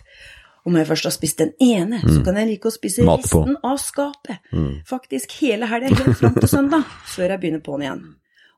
Når 0.66 0.84
jeg 0.84 0.90
først 0.92 1.08
har 1.08 1.14
spist 1.16 1.40
den 1.42 1.54
ene, 1.64 2.02
så 2.06 2.20
kan 2.26 2.38
jeg 2.38 2.52
like 2.52 2.70
å 2.70 2.74
spise 2.74 3.06
resten 3.08 3.56
av 3.66 3.80
skapet. 3.82 4.44
Faktisk 4.90 5.34
hele 5.40 5.70
helga, 5.70 5.96
helt 5.98 6.20
fram 6.20 6.36
til 6.38 6.52
søndag, 6.52 6.86
før 7.16 7.34
jeg 7.34 7.42
begynner 7.42 7.64
på'n 7.66 7.86
igjen. 7.88 8.04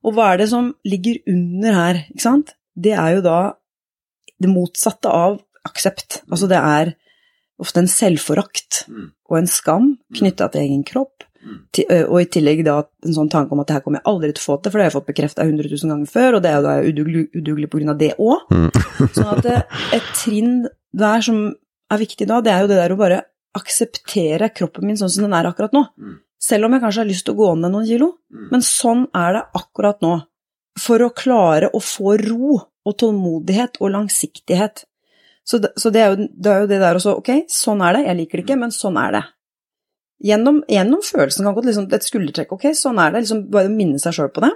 Og 0.04 0.18
hva 0.18 0.34
er 0.34 0.42
det 0.44 0.50
som 0.52 0.74
ligger 0.84 1.22
under 1.32 1.78
her, 1.78 2.02
ikke 2.12 2.26
sant? 2.26 2.56
Det 2.76 2.92
er 2.92 3.18
jo 3.18 3.24
da 3.24 3.38
det 4.44 4.52
motsatte 4.52 5.08
av 5.08 5.40
aksept. 5.64 6.24
Altså 6.28 6.50
det 6.52 6.60
er 6.60 6.96
ofte 7.64 7.80
en 7.80 7.88
selvforakt 7.88 8.84
og 9.30 9.38
en 9.40 9.48
skam 9.48 9.94
knytta 10.18 10.50
til 10.52 10.66
egen 10.66 10.84
kropp. 10.84 11.24
Og 12.10 12.18
i 12.22 12.28
tillegg 12.32 12.62
da 12.68 12.78
en 13.04 13.16
sånn 13.16 13.32
tanke 13.32 13.56
om 13.56 13.62
at 13.64 13.70
det 13.70 13.78
her 13.78 13.84
kommer 13.84 14.00
jeg 14.00 14.10
aldri 14.12 14.32
til 14.34 14.44
å 14.44 14.48
få 14.48 14.60
til, 14.60 14.72
for 14.72 14.80
det 14.80 14.86
har 14.86 14.92
jeg 14.92 14.98
fått 14.98 15.10
bekrefta 15.10 15.48
100 15.48 15.72
000 15.72 15.92
ganger 15.92 16.12
før, 16.12 16.38
og 16.38 16.44
det 16.44 16.52
er 16.52 16.56
jo 16.60 16.66
da 16.66 16.76
jeg 16.76 16.94
udugelig, 16.94 17.24
udugelig 17.36 17.72
på 17.72 17.80
grunn 17.80 17.94
av 17.94 18.00
det 18.00 18.14
òg. 18.16 18.54
Sånn 19.16 19.32
at 19.34 19.50
et 19.96 20.14
trinn 20.20 20.56
der 20.94 21.26
som 21.26 21.42
er 21.94 22.02
viktig 22.02 22.28
da, 22.30 22.42
det 22.44 22.52
er 22.54 22.64
jo 22.64 22.70
det 22.72 22.80
der 22.82 22.94
å 22.94 23.00
bare 23.00 23.22
akseptere 23.54 24.50
kroppen 24.56 24.88
min 24.90 24.98
sånn 25.00 25.12
som 25.14 25.28
den 25.28 25.36
er 25.38 25.50
akkurat 25.50 25.76
nå. 25.76 25.86
Selv 26.44 26.68
om 26.68 26.76
jeg 26.76 26.84
kanskje 26.84 27.04
har 27.04 27.10
lyst 27.10 27.26
til 27.28 27.36
å 27.36 27.40
gå 27.40 27.50
ned 27.56 27.72
noen 27.72 27.88
kilo. 27.88 28.10
Men 28.52 28.64
sånn 28.66 29.06
er 29.16 29.38
det 29.38 29.44
akkurat 29.60 30.02
nå. 30.04 30.16
For 30.82 31.04
å 31.06 31.14
klare 31.16 31.70
å 31.72 31.80
få 31.84 32.18
ro 32.20 32.58
og 32.58 32.98
tålmodighet 33.00 33.80
og 33.80 33.94
langsiktighet. 33.94 34.84
Så 35.48 35.60
det, 35.64 35.74
så 35.80 35.92
det, 35.94 36.02
er, 36.02 36.14
jo, 36.14 36.28
det 36.34 36.52
er 36.52 36.64
jo 36.64 36.72
det 36.72 36.80
der 36.82 36.98
også, 36.98 37.18
ok, 37.20 37.32
sånn 37.52 37.84
er 37.84 37.98
det, 37.98 38.04
jeg 38.08 38.20
liker 38.20 38.40
det 38.40 38.46
ikke, 38.46 38.60
men 38.60 38.74
sånn 38.76 39.00
er 39.00 39.16
det. 39.18 39.24
Gjennom, 40.24 40.62
gjennom 40.72 41.02
følelsen 41.04 41.48
kan 41.48 41.56
godt 41.56 41.68
liksom, 41.68 41.88
et 41.92 42.08
skuldertrekk, 42.08 42.54
ok, 42.56 42.70
sånn 42.80 43.02
er 43.04 43.12
det, 43.12 43.24
liksom 43.26 43.42
bare 43.52 43.72
minne 43.72 44.00
seg 44.00 44.16
sjøl 44.16 44.32
på 44.32 44.44
det. 44.46 44.54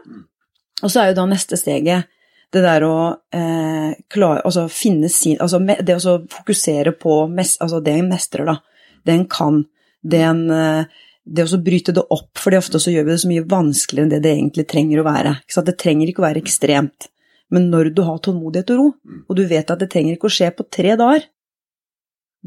Og 0.79 0.93
så 0.93 1.01
er 1.01 1.11
jo 1.11 1.17
da 1.19 1.25
neste 1.27 1.59
steget 1.59 2.07
det 2.53 2.63
der 2.63 2.85
å 2.87 2.97
eh, 3.35 3.91
klare, 4.11 4.43
altså 4.47 4.67
finne 4.71 5.09
sin 5.11 5.35
Altså 5.43 5.59
det 5.59 5.97
å 5.99 6.19
fokusere 6.31 6.93
på 6.95 7.25
mes, 7.27 7.57
altså 7.63 7.81
det 7.83 7.97
en 7.97 8.07
mestrer, 8.11 8.47
da. 8.47 8.57
Det 9.03 9.15
en 9.15 9.27
kan. 9.31 9.59
Det 10.01 10.21
en 10.23 10.45
eh, 10.53 11.03
det 11.27 11.43
å 11.43 11.59
bryte 11.59 11.91
det 11.91 12.05
opp, 12.13 12.31
for 12.39 12.55
ofte 12.55 12.79
så 12.79 12.91
gjør 12.93 13.07
vi 13.07 13.11
det 13.13 13.21
så 13.21 13.29
mye 13.29 13.45
vanskeligere 13.51 14.05
enn 14.05 14.11
det 14.13 14.23
det 14.23 14.33
egentlig 14.37 14.67
trenger 14.71 15.01
å 15.01 15.07
være. 15.07 15.33
Det 15.43 15.75
trenger 15.79 16.11
ikke 16.11 16.23
å 16.23 16.27
være 16.27 16.43
ekstremt. 16.43 17.09
Men 17.51 17.69
når 17.71 17.91
du 17.95 18.03
har 18.07 18.21
tålmodighet 18.23 18.71
og 18.75 18.79
ro, 18.79 18.87
og 19.27 19.35
du 19.35 19.43
vet 19.47 19.71
at 19.71 19.81
det 19.81 19.89
trenger 19.91 20.15
ikke 20.15 20.29
å 20.29 20.35
skje 20.37 20.51
på 20.55 20.67
tre 20.71 20.95
dager, 20.99 21.27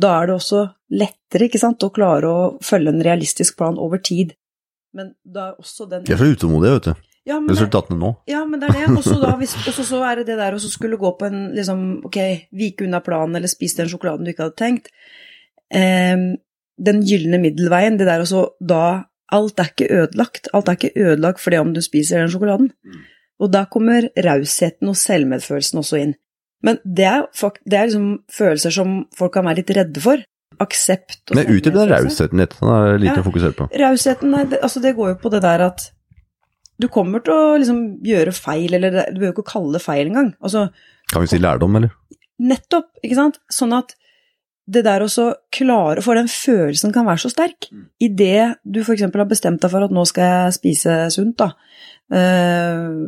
da 0.00 0.14
er 0.16 0.30
det 0.30 0.36
også 0.36 0.64
lettere 0.96 1.60
sant, 1.60 1.84
å 1.84 1.92
klare 1.92 2.28
å 2.30 2.42
følge 2.64 2.94
en 2.94 3.04
realistisk 3.04 3.58
plan 3.60 3.76
over 3.80 4.00
tid. 4.00 4.32
Men 4.96 5.12
da 5.24 5.50
er 5.50 5.60
også 5.60 5.86
den 5.90 6.08
Jeg 6.08 6.16
er 6.16 6.22
så 6.22 6.32
utålmodig, 6.34 6.72
vet 6.78 6.88
du. 6.88 7.09
Ja, 7.30 7.38
Resultatene 7.48 7.98
nå. 8.00 8.10
ja, 8.30 8.42
men 8.48 8.60
det 8.60 8.68
er 8.70 8.78
det. 8.80 8.98
Og 8.98 9.04
så 9.06 10.02
er 10.10 10.20
det 10.20 10.28
det 10.28 10.38
der 10.40 10.56
å 10.56 10.60
så 10.62 10.70
skulle 10.72 10.98
gå 11.00 11.12
på 11.18 11.28
en 11.30 11.50
liksom, 11.56 11.84
ok, 12.10 12.18
vike 12.56 12.86
unna 12.86 13.00
planen 13.04 13.38
eller 13.38 13.50
spise 13.50 13.80
den 13.82 13.90
sjokoladen 13.92 14.26
du 14.26 14.32
ikke 14.34 14.48
hadde 14.48 14.60
tenkt. 14.60 14.90
Um, 15.70 16.32
den 16.80 17.02
gylne 17.06 17.38
middelveien, 17.42 17.98
det 18.00 18.08
der 18.08 18.24
også 18.24 18.48
da 18.60 19.06
Alt 19.30 19.60
er 19.62 19.68
ikke 19.70 19.86
ødelagt. 19.94 20.48
Alt 20.58 20.66
er 20.66 20.74
ikke 20.74 20.90
ødelagt 20.98 21.38
for 21.38 21.54
det 21.54 21.60
om 21.62 21.68
du 21.70 21.78
spiser 21.84 22.18
den 22.18 22.32
sjokoladen. 22.32 22.72
Og 23.38 23.52
da 23.54 23.60
kommer 23.70 24.08
rausheten 24.26 24.90
og 24.90 24.96
selvmedfølelsen 24.98 25.78
også 25.78 26.00
inn. 26.00 26.16
Men 26.66 26.80
det 26.84 27.06
er, 27.06 27.28
det 27.62 27.78
er 27.78 27.86
liksom 27.86 28.08
følelser 28.34 28.74
som 28.74 28.96
folk 29.16 29.36
kan 29.36 29.46
være 29.46 29.62
litt 29.62 29.70
redde 29.78 30.02
for. 30.02 30.24
Aksept 30.60 31.30
og 31.30 31.38
Men 31.38 31.52
utdyp 31.54 31.78
den 31.78 31.92
rausheten 31.92 32.42
litt. 32.42 32.56
Den 32.58 32.72
er 32.74 32.98
lite 33.00 33.20
Ja. 33.20 33.24
fokusert 33.24 33.56
på. 33.56 33.68
Rausheten, 33.80 34.34
altså 34.34 34.82
det 34.82 34.96
går 34.98 35.14
jo 35.14 35.20
på 35.22 35.30
det 35.32 35.42
der 35.46 35.62
at 35.70 35.86
du 36.80 36.88
kommer 36.92 37.22
til 37.24 37.34
å 37.36 37.56
liksom 37.60 37.80
gjøre 38.06 38.32
feil, 38.36 38.74
eller 38.76 38.94
du 39.10 39.20
behøver 39.20 39.34
ikke 39.34 39.46
å 39.46 39.52
kalle 39.52 39.76
det 39.76 39.84
feil 39.84 40.06
engang. 40.08 40.32
Altså, 40.40 40.68
Kan 41.12 41.24
vi 41.24 41.32
si 41.32 41.40
lærdom, 41.40 41.76
eller? 41.76 41.92
nettopp, 42.40 42.94
ikke 43.04 43.18
sant? 43.18 43.40
Sånn 43.52 43.74
at 43.76 43.94
det 44.70 44.84
der 44.86 45.02
å 45.02 45.26
klare, 45.52 46.02
for 46.04 46.18
den 46.18 46.30
følelsen 46.30 46.92
kan 46.94 47.08
være 47.08 47.24
så 47.24 47.32
sterk. 47.32 47.68
Idet 48.02 48.60
du 48.62 48.80
f.eks. 48.84 49.02
har 49.08 49.28
bestemt 49.28 49.62
deg 49.62 49.72
for 49.72 49.86
at 49.86 49.94
nå 49.94 50.04
skal 50.06 50.28
jeg 50.28 50.56
spise 50.60 50.98
sunt, 51.14 51.40
da. 51.42 51.50
Uh, 52.10 53.06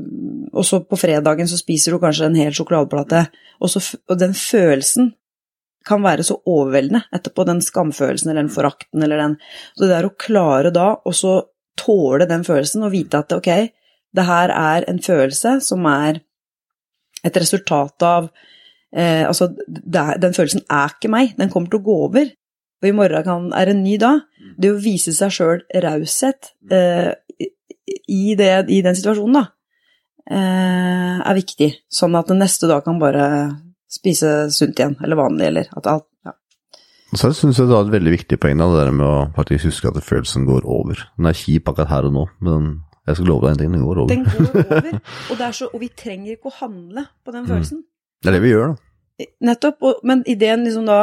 og 0.54 0.66
så 0.66 0.82
på 0.86 0.98
fredagen 0.98 1.48
så 1.50 1.58
spiser 1.58 1.94
du 1.94 2.02
kanskje 2.02 2.28
en 2.28 2.38
hel 2.38 2.54
sjokoladeplate, 2.54 3.24
og, 3.60 3.70
så, 3.70 3.82
og 4.10 4.18
den 4.18 4.34
følelsen 4.38 5.12
kan 5.86 6.02
være 6.02 6.26
så 6.26 6.36
overveldende 6.46 7.04
etterpå, 7.14 7.46
den 7.46 7.62
skamfølelsen 7.62 8.30
eller 8.30 8.44
den 8.44 8.52
forakten 8.54 9.02
eller 9.02 9.18
den 9.18 9.32
Så 9.74 9.82
det 9.82 9.90
der 9.90 10.06
å 10.06 10.14
klare 10.14 10.70
da 10.74 10.92
å 10.94 11.14
så 11.14 11.40
tåle 11.78 12.28
den 12.28 12.44
følelsen 12.46 12.84
og 12.86 12.92
vite 12.94 13.22
at 13.22 13.32
ok, 13.34 13.50
det 14.12 14.26
her 14.28 14.52
er 14.54 14.86
en 14.90 15.00
følelse 15.02 15.56
som 15.64 15.86
er 15.88 16.20
et 17.22 17.38
resultat 17.38 18.04
av 18.06 18.28
eh, 18.92 19.24
Altså, 19.24 19.48
er, 19.70 20.18
den 20.20 20.36
følelsen 20.36 20.64
er 20.68 20.94
ikke 20.94 21.10
meg, 21.12 21.34
den 21.38 21.50
kommer 21.52 21.72
til 21.72 21.80
å 21.80 21.86
gå 21.86 21.98
over. 22.08 22.30
Og 22.82 22.88
i 22.88 22.94
morgen 22.96 23.24
kan, 23.24 23.48
er 23.54 23.70
en 23.70 23.82
ny 23.84 23.96
dag. 24.02 24.24
Det 24.58 24.72
å 24.72 24.80
vise 24.82 25.14
seg 25.14 25.32
sjøl 25.32 25.62
raushet 25.84 26.52
eh, 26.74 27.12
i, 28.10 28.34
det, 28.38 28.52
i 28.74 28.80
den 28.84 28.98
situasjonen, 28.98 29.38
da, 29.38 29.44
eh, 30.26 31.20
er 31.22 31.38
viktig. 31.38 31.70
Sånn 31.92 32.18
at 32.18 32.30
den 32.32 32.42
neste 32.42 32.68
dag 32.70 32.82
kan 32.84 32.98
bare 33.02 33.26
spise 33.92 34.50
sunt 34.52 34.80
igjen, 34.80 34.96
eller 35.04 35.20
vanlig, 35.20 35.50
eller 35.52 35.70
at 35.78 35.88
alt 35.92 36.08
ja. 36.26 36.34
Og 37.12 37.20
Så 37.20 37.28
syns 37.36 37.58
jeg 37.60 37.68
det 37.68 37.76
har 37.76 37.84
et 37.84 37.92
veldig 37.92 38.12
viktig 38.14 38.38
poeng, 38.40 38.56
da, 38.60 38.70
det 38.72 38.86
der 38.86 38.94
med 38.96 39.04
å 39.04 39.16
faktisk 39.36 39.68
huske 39.68 39.90
at 39.90 40.04
følelsen 40.04 40.46
går 40.48 40.64
over. 40.64 41.02
Den 41.18 41.28
er 41.28 41.36
kjip 41.36 41.68
akkurat 41.68 41.90
her 41.92 42.08
og 42.08 42.14
nå, 42.14 42.22
men 42.40 42.70
jeg 43.08 43.18
skal 43.18 43.28
love 43.28 43.44
deg 43.44 43.52
en 43.52 43.60
ting, 43.60 43.74
den 43.74 43.84
går 43.84 44.00
over. 44.00 44.14
Den 44.14 44.24
går 44.24 44.46
over, 44.62 45.00
og, 45.34 45.42
er 45.42 45.58
så, 45.58 45.68
og 45.68 45.82
vi 45.82 45.90
trenger 45.92 46.36
ikke 46.36 46.48
å 46.48 46.56
handle 46.62 47.04
på 47.20 47.34
den 47.34 47.48
følelsen. 47.50 47.82
Det 48.22 48.30
er 48.30 48.38
det 48.38 48.44
vi 48.44 48.54
gjør, 48.54 48.72
da. 48.72 49.26
Nettopp, 49.44 49.84
og, 49.84 50.00
men 50.08 50.24
ideen 50.30 50.64
liksom 50.64 50.88
da 50.88 51.00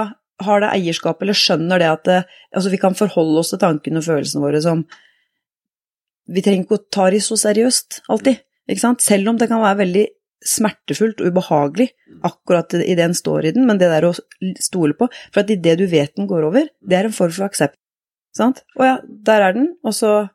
har 0.48 0.64
det 0.64 0.72
eierskapet, 0.72 1.28
eller 1.28 1.38
skjønner 1.38 1.82
det 1.82 1.90
at 1.92 2.06
det, 2.08 2.20
altså 2.56 2.72
vi 2.74 2.80
kan 2.82 2.98
forholde 2.98 3.44
oss 3.44 3.54
til 3.54 3.62
tankene 3.62 4.02
og 4.02 4.08
følelsene 4.08 4.44
våre 4.44 4.62
som 4.64 4.86
Vi 6.30 6.44
trenger 6.46 6.66
ikke 6.68 6.78
å 6.78 6.88
ta 6.94 7.08
det 7.10 7.24
så 7.26 7.34
seriøst, 7.42 8.04
alltid. 8.14 8.38
Ikke 8.70 8.84
sant? 8.84 9.02
Selv 9.02 9.32
om 9.32 9.38
det 9.40 9.48
kan 9.50 9.64
være 9.64 9.80
veldig 9.80 10.04
smertefullt 10.46 11.22
og 11.22 11.34
ubehagelig 11.34 11.90
akkurat 12.26 12.74
i 12.80 12.96
det 12.96 13.06
en 13.06 13.16
står 13.18 13.50
i 13.50 13.54
den, 13.56 13.68
men 13.68 13.80
det 13.80 13.90
der 13.92 14.08
å 14.08 14.14
stole 14.60 14.96
på 14.98 15.10
For 15.34 15.44
at 15.44 15.52
idet 15.52 15.78
du 15.82 15.86
vet 15.92 16.16
den 16.16 16.30
går 16.30 16.48
over, 16.48 16.70
det 16.80 16.98
er 16.98 17.10
en 17.10 17.16
form 17.16 17.34
for 17.36 17.50
aksept. 17.50 17.78
Sant? 18.36 18.64
Å 18.80 18.88
ja, 18.88 18.98
der 19.04 19.46
er 19.48 19.58
den, 19.58 19.74
og 19.84 19.96
så 19.96 20.30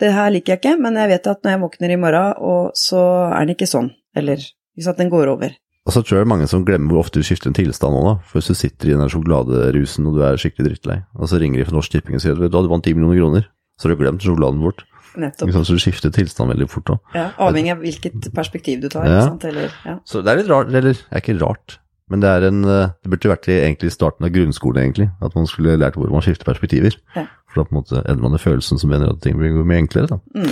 Det 0.00 0.14
her 0.16 0.30
liker 0.32 0.54
jeg 0.54 0.60
ikke, 0.62 0.78
men 0.80 0.94
jeg 0.96 1.10
vet 1.10 1.26
at 1.28 1.42
når 1.44 1.52
jeg 1.52 1.60
våkner 1.60 1.90
i 1.92 1.96
morgen, 2.00 2.38
og 2.40 2.70
så 2.72 3.00
er 3.36 3.42
den 3.44 3.52
ikke 3.52 3.66
sånn. 3.68 3.90
Eller 4.16 4.40
ikke 4.40 4.86
sant, 4.86 4.96
den 4.96 5.10
går 5.12 5.28
over. 5.28 5.52
Og 5.84 5.92
så 5.92 6.00
tror 6.00 6.16
jeg 6.16 6.22
det 6.22 6.26
er 6.26 6.30
mange 6.32 6.48
som 6.48 6.64
glemmer 6.64 6.94
hvor 6.94 7.02
ofte 7.02 7.20
du 7.20 7.26
skifter 7.28 7.50
en 7.50 7.56
tilstand 7.58 7.92
nå, 7.92 8.00
da. 8.06 8.14
For 8.24 8.40
hvis 8.40 8.48
du 8.48 8.56
sitter 8.56 8.88
i 8.88 8.94
den 8.94 9.04
der 9.04 9.12
sjokoladerusen 9.12 10.08
og 10.08 10.16
du 10.16 10.22
er 10.24 10.40
skikkelig 10.40 10.70
drittlei, 10.70 10.96
og 11.20 11.28
så 11.28 11.40
ringer 11.42 11.60
de 11.60 11.66
fra 11.68 11.76
Norsk 11.76 11.92
Tipping 11.92 12.16
og 12.16 12.24
sier 12.24 12.32
at 12.32 12.40
du, 12.40 12.48
hadde 12.48 12.72
vant 12.72 12.88
10 12.88 12.96
millioner 12.96 13.20
kroner, 13.20 13.48
så 13.80 13.88
har 13.88 13.96
du 13.96 14.02
glemt 14.04 14.24
sjokoladen 14.24 14.60
bort. 14.62 14.84
Nettopp. 15.18 15.50
Så 15.50 15.74
du 15.74 15.82
skifter 15.82 16.12
tilstand 16.14 16.52
veldig 16.52 16.68
fort 16.70 16.86
da. 16.86 16.96
Ja, 17.16 17.26
avhengig 17.42 17.72
av 17.74 17.80
hvilket 17.82 18.28
perspektiv 18.36 18.84
du 18.84 18.88
tar. 18.92 19.08
Ja. 19.10 19.24
Eller, 19.48 19.72
ja. 19.86 19.96
Så 20.06 20.22
det 20.22 20.32
er 20.32 20.42
litt 20.42 20.50
rart, 20.52 20.70
eller 20.70 20.92
det 20.92 21.08
er 21.08 21.24
ikke 21.24 21.40
rart, 21.40 21.80
men 22.10 22.22
det 22.22 22.30
en 22.46 22.64
eh, 22.66 22.92
Det 23.02 23.10
burde 23.10 23.32
vært 23.32 23.48
i 23.50 23.90
starten 23.90 24.26
av 24.26 24.32
grunnskolen, 24.34 24.82
egentlig. 24.84 25.10
At 25.22 25.34
man 25.34 25.46
skulle 25.50 25.78
lært 25.78 25.98
hvor 25.98 26.10
man 26.10 26.22
skifter 26.22 26.46
perspektiver. 26.46 26.96
Ja. 27.16 27.26
For 27.50 27.62
da 27.62 27.66
på 27.66 27.74
en 27.74 27.80
måte 27.80 28.02
endrer 28.02 28.22
man 28.22 28.34
den 28.36 28.42
følelsen 28.42 28.78
som 28.78 28.90
mener 28.90 29.10
at 29.10 29.22
ting 29.22 29.38
blir 29.38 29.54
mye 29.62 29.82
enklere, 29.82 30.10
da. 30.10 30.20
Mm. 30.34 30.50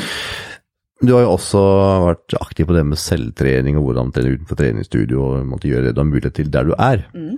Du 1.07 1.13
har 1.15 1.23
jo 1.23 1.35
også 1.37 1.61
vært 2.09 2.35
aktiv 2.41 2.67
på 2.67 2.75
det 2.75 2.83
med 2.87 2.99
selvtrening 2.99 3.77
og 3.79 3.85
hvordan 3.87 4.11
trene 4.15 4.35
utenfor 4.35 4.59
treningsstudio 4.59 5.21
og 5.23 5.45
måtte 5.47 5.71
gjøre 5.71 5.87
det 5.87 5.93
du 5.95 6.01
har 6.03 6.09
mulighet 6.09 6.35
til 6.41 6.51
der 6.51 6.67
du 6.67 6.73
er. 6.75 7.05
Mm. 7.15 7.37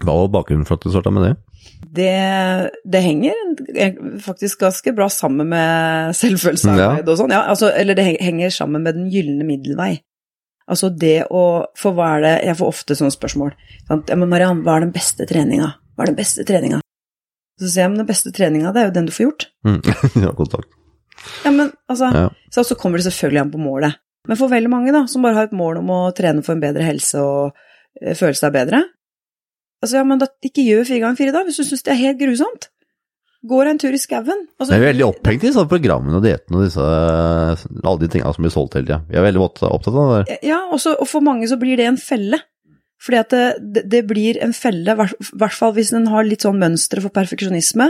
Hva 0.00 0.16
var 0.16 0.32
bakgrunnen 0.34 0.66
for 0.66 0.78
at 0.78 0.86
du 0.86 0.90
starta 0.90 1.12
med 1.14 1.28
det? 1.28 1.34
Det, 1.90 2.70
det 2.86 3.00
henger 3.02 3.34
faktisk 4.22 4.60
ganske 4.62 4.92
bra 4.94 5.08
sammen 5.10 5.48
med 5.50 6.14
selvfølelsearbeid 6.14 7.08
og 7.10 7.18
sånn. 7.18 7.32
Ja, 7.34 7.40
altså, 7.50 7.70
eller 7.74 7.98
det 7.98 8.04
henger 8.22 8.52
sammen 8.54 8.84
med 8.86 8.94
den 8.98 9.08
gylne 9.10 9.46
middelvei. 9.48 9.96
Altså 10.70 10.86
det 10.94 11.24
å 11.34 11.40
For 11.74 11.96
hva 11.96 12.12
er 12.14 12.20
det 12.22 12.34
Jeg 12.46 12.56
får 12.60 12.68
ofte 12.70 12.94
sånne 12.94 13.10
spørsmål. 13.10 13.54
Sant? 13.88 14.12
Ja, 14.12 14.18
men 14.20 14.30
Mariann, 14.30 14.60
hva 14.62 14.76
er 14.76 14.84
den 14.84 14.92
beste 14.94 15.26
treninga? 15.26 15.72
Hva 15.96 16.04
er 16.04 16.12
den 16.12 16.18
beste 16.20 16.44
treninga? 16.46 16.78
Så 17.58 17.66
sier 17.68 17.84
jeg, 17.84 17.90
men 17.92 18.00
den 18.04 18.08
beste 18.08 18.30
treninga, 18.32 18.70
det 18.72 18.80
er 18.84 18.86
jo 18.88 18.94
den 18.94 19.08
du 19.08 19.12
får 19.16 19.26
gjort. 19.26 19.48
Mm. 19.66 19.80
ja, 20.24 20.30
kontakt. 20.36 20.70
Ja, 21.44 21.50
men 21.52 21.72
altså 21.90 22.12
Ja. 22.14 22.28
så, 22.52 22.62
altså 22.62 22.78
kommer 22.78 23.00
det 23.00 23.08
selvfølgelig 23.10 23.42
an 23.42 23.50
på 23.52 23.60
målet. 23.60 23.98
Men 24.28 24.38
for 24.38 24.52
veldig 24.52 24.70
mange, 24.70 24.92
da, 24.94 25.02
som 25.10 25.24
bare 25.26 25.36
har 25.36 25.48
et 25.50 25.56
mål 25.56 25.80
om 25.82 25.90
å 25.92 26.00
trene 26.16 26.44
for 26.46 26.54
en 26.54 26.62
bedre 26.62 26.86
helse 26.86 27.20
og 27.24 27.56
eh, 28.00 28.14
føle 28.16 28.36
seg 28.38 28.54
bedre 28.54 28.84
Altså, 29.80 29.96
ja, 29.96 30.04
men 30.04 30.20
da 30.20 30.28
ikke 30.44 30.66
gjør 30.66 30.84
fire 30.88 31.02
ganger 31.04 31.18
fire, 31.20 31.34
da, 31.34 31.42
hvis 31.46 31.58
du 31.60 31.64
syns 31.64 31.86
det 31.86 31.94
er 31.94 32.02
helt 32.02 32.20
grusomt. 32.20 32.68
Går 33.50 33.70
en 33.70 33.78
tur 33.80 33.94
i 33.96 33.98
skauen. 34.00 34.42
Altså, 34.60 34.74
vi 34.74 34.76
er 34.76 34.90
veldig 34.90 35.06
opphengt 35.06 35.44
i 35.46 35.48
disse 35.48 35.62
programmene 35.68 36.18
og 36.18 36.26
diettene 36.26 36.58
og 36.60 36.66
disse, 36.66 36.88
alle 37.80 38.00
de 38.02 38.10
tingene 38.12 38.34
som 38.36 38.44
blir 38.44 38.52
solgt 38.52 38.76
hele 38.76 38.84
tida. 38.84 39.00
Vi 39.08 39.16
er 39.16 39.24
veldig 39.24 39.44
opptatt 39.46 39.88
av 39.88 39.96
det 39.96 40.08
der. 40.12 40.40
Ja, 40.50 40.60
også, 40.76 40.92
og 41.00 41.08
for 41.08 41.24
mange 41.24 41.48
så 41.48 41.56
blir 41.60 41.80
det 41.80 41.88
en 41.88 42.00
felle. 42.00 42.42
Fordi 43.00 43.16
at 43.16 43.32
det, 43.32 43.44
det, 43.64 43.82
det 43.88 44.02
blir 44.10 44.36
en 44.44 44.52
felle, 44.52 44.92
i 44.92 45.30
hvert 45.40 45.56
fall 45.56 45.72
hvis 45.72 45.94
en 45.96 46.10
har 46.12 46.26
litt 46.28 46.44
sånn 46.44 46.60
mønstre 46.60 47.00
for 47.00 47.16
perfeksjonisme, 47.16 47.86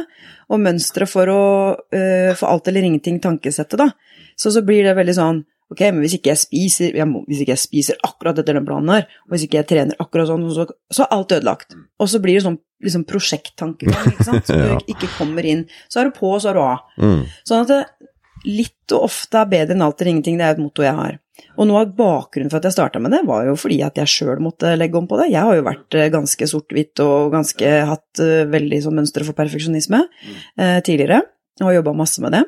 og 0.55 0.63
mønstre 0.63 1.09
for 1.11 1.33
å 1.33 1.43
uh, 1.75 2.31
for 2.39 2.47
alt 2.47 2.71
eller 2.71 2.87
ingenting-tankesettet, 2.87 3.81
da. 3.81 3.91
Så 4.39 4.55
så 4.55 4.63
blir 4.63 4.87
det 4.87 4.95
veldig 4.95 5.17
sånn 5.19 5.43
Ok, 5.71 5.81
men 5.93 6.01
hvis 6.03 6.17
ikke 6.19 6.33
jeg 6.33 6.41
spiser, 6.41 6.97
jeg 6.99 7.07
må, 7.07 7.21
hvis 7.31 7.45
ikke 7.45 7.55
jeg 7.55 7.63
spiser 7.63 7.99
akkurat 8.07 8.39
etter 8.43 8.57
den 8.59 8.65
planen 8.67 8.91
her, 8.91 9.05
og 9.27 9.35
hvis 9.37 9.45
ikke 9.47 9.61
jeg 9.61 9.69
trener 9.71 10.01
akkurat 10.03 10.27
sånn, 10.27 10.49
så, 10.51 10.65
så 10.91 11.05
er 11.07 11.13
alt 11.15 11.35
ødelagt. 11.37 11.77
Og 12.03 12.09
så 12.11 12.19
blir 12.25 12.35
det 12.41 12.43
sånn 12.49 12.59
liksom 12.83 13.05
prosjekttankegang, 13.07 14.11
ikke 14.13 14.27
sant. 14.33 14.51
Så 14.51 14.57
Ja. 14.59 14.79
du 14.81 14.91
ikke 14.93 15.11
kommer 15.19 15.47
inn. 15.47 15.67
Så 15.89 16.01
er 16.03 16.11
du 16.11 16.17
på, 16.17 16.33
og 16.35 16.43
så 16.43 16.51
er 16.51 16.59
du 16.59 16.63
av. 16.65 16.83
Mm. 16.99 17.23
Sånn 17.47 17.63
at 17.67 17.71
det, 17.71 17.81
litt 18.51 18.95
og 18.97 19.05
ofte 19.11 19.37
er 19.43 19.51
bedre 19.53 19.77
enn 19.77 19.83
alt 19.85 20.01
eller 20.01 20.15
ingenting, 20.17 20.39
det 20.41 20.47
er 20.49 20.57
et 20.57 20.63
motto 20.63 20.83
jeg 20.83 20.97
har. 20.97 21.19
Og 21.57 21.67
noe 21.69 21.83
av 21.87 21.93
bakgrunnen 21.97 22.51
for 22.53 22.59
at 22.61 22.67
jeg 22.69 22.75
starta 22.77 23.01
med 23.01 23.13
det, 23.15 23.23
var 23.29 23.47
jo 23.49 23.55
fordi 23.57 23.79
at 23.85 23.97
jeg 24.01 24.11
sjøl 24.13 24.41
måtte 24.45 24.75
legge 24.77 24.99
om 24.99 25.07
på 25.09 25.17
det. 25.23 25.31
Jeg 25.33 25.45
har 25.47 25.57
jo 25.57 25.65
vært 25.71 25.97
eh, 25.97 26.11
ganske 26.13 26.49
sort-hvitt 26.51 27.01
og 27.05 27.31
ganske 27.33 27.71
hatt 27.89 28.21
eh, 28.25 28.43
veldig 28.51 28.81
sånn 28.85 28.99
mønstre 28.99 29.25
for 29.29 29.37
perfeksjonisme 29.39 30.03
eh, 30.59 30.81
tidligere, 30.85 31.23
og 31.63 31.73
jobba 31.79 31.95
masse 31.97 32.21
med 32.25 32.35
det. 32.37 32.43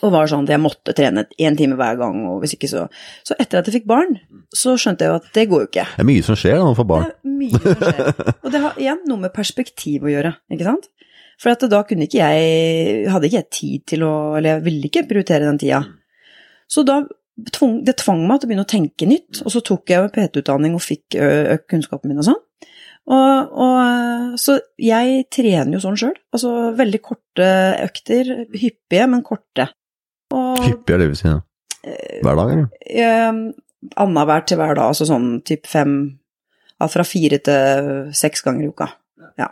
Og 0.00 0.12
var 0.14 0.30
sånn 0.30 0.46
at 0.46 0.54
jeg 0.54 0.62
måtte 0.62 0.94
trene 0.96 1.26
én 1.36 1.56
time 1.58 1.76
hver 1.76 1.98
gang, 2.00 2.22
og 2.30 2.40
hvis 2.40 2.54
ikke 2.56 2.70
så 2.70 2.86
Så 3.26 3.36
etter 3.38 3.60
at 3.60 3.68
jeg 3.68 3.80
fikk 3.80 3.90
barn, 3.90 4.16
så 4.56 4.76
skjønte 4.80 5.04
jeg 5.04 5.12
jo 5.12 5.18
at 5.20 5.28
det 5.36 5.44
går 5.50 5.64
jo 5.64 5.68
ikke. 5.68 5.86
Det 5.92 6.04
er 6.04 6.08
mye 6.08 6.24
som 6.24 6.38
skjer 6.40 6.56
når 6.58 6.70
man 6.70 6.78
Det 6.78 6.88
barn. 6.92 7.04
er 7.10 7.36
mye 7.42 7.60
som 7.60 7.84
skjer. 7.84 8.10
Og 8.44 8.50
det 8.54 8.64
har 8.64 8.80
igjen 8.80 9.04
noe 9.10 9.24
med 9.26 9.34
perspektiv 9.36 10.08
å 10.08 10.12
gjøre, 10.12 10.34
ikke 10.50 10.68
sant? 10.70 10.90
For 11.40 11.52
at 11.52 11.64
da 11.72 11.80
kunne 11.88 12.04
ikke 12.04 12.20
jeg 12.20 13.06
Hadde 13.08 13.30
ikke 13.30 13.38
jeg 13.40 13.50
tid 13.56 13.84
til 13.94 14.02
å 14.04 14.12
Eller 14.36 14.58
jeg 14.58 14.64
ville 14.66 14.90
ikke 14.90 15.06
prioritere 15.08 15.46
den 15.48 15.60
tida. 15.60 15.78
Så 16.68 16.84
da 16.84 17.00
tvang, 17.54 17.78
det 17.86 17.96
tvang 18.02 18.26
meg 18.28 18.40
til 18.40 18.46
å 18.46 18.50
begynne 18.50 18.66
å 18.66 18.68
tenke 18.68 19.08
nytt, 19.08 19.40
og 19.44 19.52
så 19.54 19.62
tok 19.64 19.90
jeg 19.90 20.12
PT-utdanning 20.14 20.76
og 20.76 20.84
fikk 20.84 21.16
økt 21.16 21.66
kunnskapen 21.72 22.12
min 22.12 22.20
og 22.20 22.28
sånn. 22.28 22.40
Og, 23.10 23.54
og, 23.64 24.36
så 24.38 24.58
jeg 24.78 25.24
trener 25.32 25.74
jo 25.74 25.80
sånn 25.82 25.98
sjøl. 25.98 26.14
Altså 26.36 26.52
veldig 26.78 27.00
korte 27.02 27.48
økter. 27.86 28.30
Hyppige, 28.52 29.06
men 29.10 29.24
korte. 29.26 29.70
Og 30.36 30.60
Hyppig 30.64 30.94
er 30.94 31.02
det 31.02 31.10
vi 31.12 31.18
sier. 31.20 31.38
ja. 31.38 31.40
Hver 32.20 32.36
dag, 32.36 32.50
eller? 32.52 32.66
eh, 32.92 33.36
annenhver 33.96 34.42
til 34.44 34.58
hver 34.60 34.74
dag, 34.76 34.90
altså 34.92 35.06
sånn 35.08 35.38
typ 35.48 35.66
fem 35.66 35.94
Fra 36.80 37.04
fire 37.04 37.38
til 37.44 38.12
seks 38.16 38.40
ganger 38.44 38.64
i 38.64 38.68
uka. 38.72 38.86
Ja. 39.40 39.50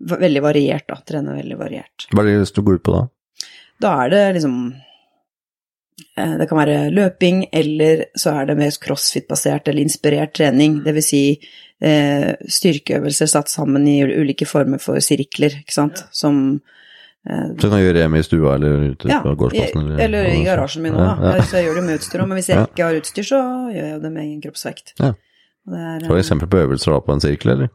Veldig 0.00 0.42
variert, 0.44 0.86
da. 0.88 0.96
Trener 1.08 1.38
veldig 1.40 1.56
variert. 1.60 2.06
Hva 2.12 2.24
er 2.24 2.40
det 2.40 2.52
du 2.56 2.62
går 2.64 2.80
ut 2.80 2.84
på 2.84 2.92
da? 2.96 3.02
Da 3.80 3.92
er 4.04 4.10
det 4.12 4.22
liksom 4.36 4.56
eh, 6.16 6.34
Det 6.40 6.48
kan 6.50 6.60
være 6.60 6.90
løping, 6.92 7.46
eller 7.52 8.06
så 8.16 8.34
er 8.40 8.50
det 8.50 8.58
mer 8.60 8.76
crossfit-basert 8.84 9.68
eller 9.68 9.82
inspirert 9.86 10.34
trening. 10.36 10.82
Det 10.84 10.92
vil 10.96 11.04
si 11.04 11.22
eh, 11.36 12.34
styrkeøvelser 12.44 13.28
satt 13.32 13.48
sammen 13.52 13.88
i 13.88 14.00
ulike 14.04 14.48
former 14.48 14.80
for 14.80 15.00
sirkler, 15.04 15.62
ikke 15.62 15.76
sant. 15.76 16.04
Som 16.12 16.42
eh, 16.60 16.79
Så 17.20 17.66
du 17.66 17.68
kan 17.68 17.82
gjøre 17.82 18.00
hjemme 18.00 18.20
i 18.20 18.24
stua 18.24 18.54
eller 18.56 18.84
ute 18.94 19.10
ja, 19.10 19.18
på 19.20 19.34
gårdsplassen? 19.36 19.90
Eller, 19.92 20.04
eller 20.06 20.28
i 20.32 20.44
garasjen 20.46 20.86
min 20.86 20.94
òg, 20.96 21.02
Ja, 21.04 21.10
da. 21.20 21.32
ja. 21.36 21.42
Så 21.44 21.58
jeg 21.58 21.66
gjør 21.68 21.76
det 21.76 21.82
med 21.84 21.98
utstyr 22.00 22.22
òg, 22.22 22.30
men 22.30 22.40
hvis 22.40 22.48
jeg 22.48 22.62
ikke 22.64 22.86
har 22.86 22.96
utstyr, 22.96 23.26
så 23.28 23.40
gjør 23.74 23.90
jeg 23.90 23.98
det 24.00 24.12
med 24.14 24.22
egen 24.24 24.40
kroppsvekt. 24.46 24.94
Ja. 24.96 25.10
Det 25.70 25.82
er, 25.84 26.06
eh, 26.06 26.16
eksempel 26.22 26.48
på 26.48 26.62
øvelser 26.62 26.96
da 26.96 27.02
på 27.04 27.12
en 27.12 27.20
sirkel, 27.20 27.52
eller? 27.52 27.68